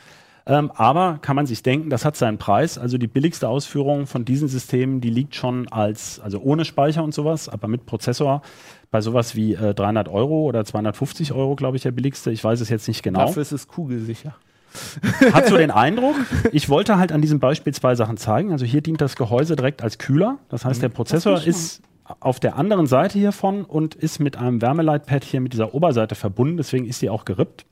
[0.47, 2.77] Ähm, aber kann man sich denken, das hat seinen Preis.
[2.77, 7.15] Also die billigste Ausführung von diesen Systemen, die liegt schon als, also ohne Speicher und
[7.15, 8.43] sowas, aber mit Prozessor
[8.91, 12.31] bei sowas wie äh, 300 Euro oder 250 Euro, glaube ich, der billigste.
[12.31, 13.21] Ich weiß es jetzt nicht genau.
[13.21, 14.35] Dafür ist es kugelsicher.
[15.33, 16.17] Hat so den Eindruck,
[16.53, 18.53] ich wollte halt an diesem Beispiel zwei Sachen zeigen.
[18.53, 20.39] Also hier dient das Gehäuse direkt als Kühler.
[20.49, 21.83] Das heißt, der Prozessor ist
[22.21, 26.59] auf der anderen Seite hiervon und ist mit einem Wärmeleitpad hier mit dieser Oberseite verbunden.
[26.59, 27.65] Deswegen ist die auch gerippt.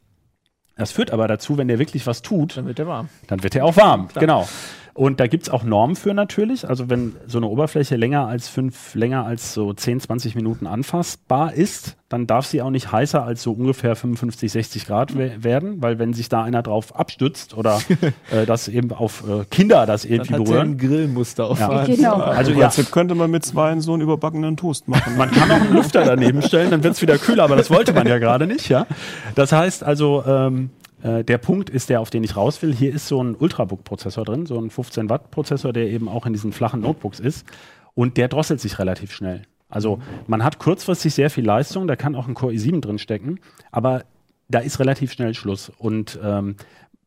[0.77, 3.09] Das führt aber dazu, wenn der wirklich was tut, Dann wird der warm.
[3.27, 4.09] dann wird er auch warm.
[4.15, 4.49] Genau.
[4.95, 6.69] Und da gibt es auch Normen für natürlich.
[6.69, 11.55] Also wenn so eine Oberfläche länger als fünf, länger als so 10, 20 Minuten anfassbar
[11.55, 15.81] ist, dann darf sie auch nicht heißer als so ungefähr 55, 60 Grad we werden,
[15.81, 17.81] weil wenn sich da einer drauf abstützt oder
[18.31, 20.71] äh, das eben auf äh, Kinder das Dann irgendwie hat er berühren.
[20.73, 21.87] ein Grillmuster auffahren.
[21.87, 22.17] Genau.
[22.17, 25.17] Also Also ja, jetzt könnte man mit zwei so einen überbackenen Toast machen.
[25.17, 27.95] man kann auch einen Lüfter daneben stellen, dann wird es wieder kühler, aber das wollte
[27.95, 28.87] man ja gerade nicht, ja.
[29.35, 30.69] Das heißt also, ähm,
[31.03, 32.75] äh, der Punkt ist der, auf den ich raus will.
[32.75, 36.33] Hier ist so ein Ultrabook-Prozessor drin, so ein 15 Watt Prozessor, der eben auch in
[36.33, 37.47] diesen flachen Notebooks ist.
[37.95, 39.43] Und der drosselt sich relativ schnell.
[39.69, 43.41] Also man hat kurzfristig sehr viel Leistung, da kann auch ein Core i7 drin stecken,
[43.71, 44.05] aber
[44.49, 45.73] da ist relativ schnell Schluss.
[45.79, 46.57] Und ähm,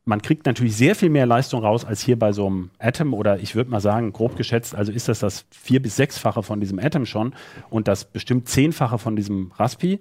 [0.04, 3.40] man kriegt natürlich sehr viel mehr Leistung raus als hier bei so einem Atom oder
[3.40, 6.80] ich würde mal sagen, grob geschätzt, also ist das das vier- bis sechsfache von diesem
[6.80, 7.34] Atom schon
[7.70, 10.00] und das bestimmt zehnfache von diesem Raspi.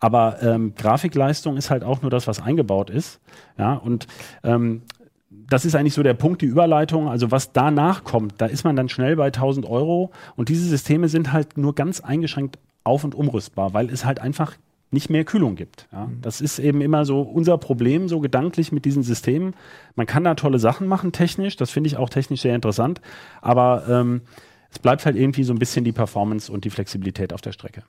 [0.00, 3.20] Aber ähm, Grafikleistung ist halt auch nur das, was eingebaut ist.
[3.58, 4.06] Ja, und
[4.42, 4.82] ähm,
[5.30, 7.08] das ist eigentlich so der Punkt, die Überleitung.
[7.08, 10.10] Also was danach kommt, da ist man dann schnell bei 1000 Euro.
[10.36, 14.56] Und diese Systeme sind halt nur ganz eingeschränkt auf- und umrüstbar, weil es halt einfach
[14.90, 15.86] nicht mehr Kühlung gibt.
[15.92, 16.06] Ja.
[16.06, 16.20] Mhm.
[16.22, 19.54] Das ist eben immer so unser Problem, so gedanklich mit diesen Systemen.
[19.94, 23.00] Man kann da tolle Sachen machen technisch, das finde ich auch technisch sehr interessant,
[23.40, 24.22] aber ähm,
[24.70, 27.84] es bleibt halt irgendwie so ein bisschen die Performance und die Flexibilität auf der Strecke.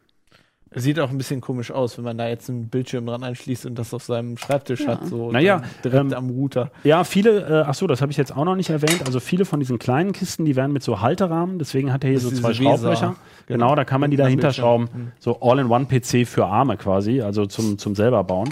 [0.74, 3.76] Sieht auch ein bisschen komisch aus, wenn man da jetzt einen Bildschirm dran anschließt und
[3.78, 4.88] das auf seinem Schreibtisch Ja.
[4.88, 6.72] hat, so Naja, direkt ähm, am Router.
[6.86, 9.04] Ja, viele, äh, ach so, das habe ich jetzt auch noch nicht erwähnt.
[9.06, 12.20] Also viele von diesen kleinen Kisten, die werden mit so Halterahmen, deswegen hat er hier
[12.22, 12.54] Das so zwei.
[12.54, 13.16] Schraublöcher.
[13.48, 14.64] Genau, da kann man die dahinter Bildschirm.
[14.64, 14.88] schrauben.
[14.94, 15.12] Mhm.
[15.20, 18.48] So All-in-One-PC für Arme quasi, also zum, zum selber bauen.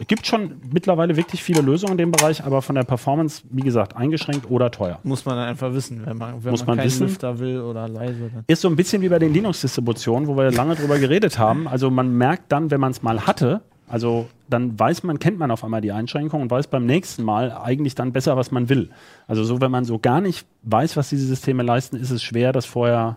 [0.00, 3.62] Es gibt schon mittlerweile wirklich viele Lösungen in dem Bereich, aber von der Performance, wie
[3.62, 5.00] gesagt, eingeschränkt oder teuer.
[5.02, 7.08] Muss man dann einfach wissen, wenn man, wenn Muss man, man keinen wissen.
[7.08, 8.30] Lüfter will oder leise.
[8.32, 8.44] Dann.
[8.46, 11.66] Ist so ein bisschen wie bei den Linux-Distributionen, wo wir lange drüber geredet haben.
[11.66, 15.50] Also man merkt dann, wenn man es mal hatte, also dann weiß man, kennt man
[15.50, 18.90] auf einmal die Einschränkungen und weiß beim nächsten Mal eigentlich dann besser, was man will.
[19.26, 22.52] Also so, wenn man so gar nicht weiß, was diese Systeme leisten, ist es schwer,
[22.52, 23.16] das vorher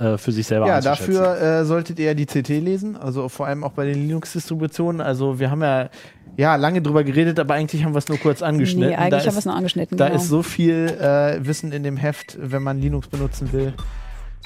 [0.00, 3.46] äh, für sich selber Ja, dafür äh, solltet ihr ja die CT lesen, also vor
[3.46, 5.00] allem auch bei den Linux-Distributionen.
[5.00, 5.90] Also wir haben ja,
[6.36, 8.90] ja lange drüber geredet, aber eigentlich haben wir es nur kurz angeschnitten.
[8.90, 9.98] Nee, eigentlich da haben wir es nur angeschnitten.
[9.98, 10.18] da genau.
[10.18, 13.74] ist so viel äh, Wissen in dem Heft, wenn man Linux benutzen will.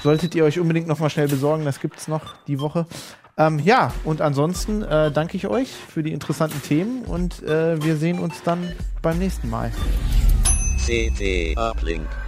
[0.03, 2.85] Solltet ihr euch unbedingt noch mal schnell besorgen, das gibt's noch die Woche.
[3.37, 7.95] Ähm, ja, und ansonsten äh, danke ich euch für die interessanten Themen und äh, wir
[7.95, 9.71] sehen uns dann beim nächsten Mal.
[10.85, 12.24] CT Uplink.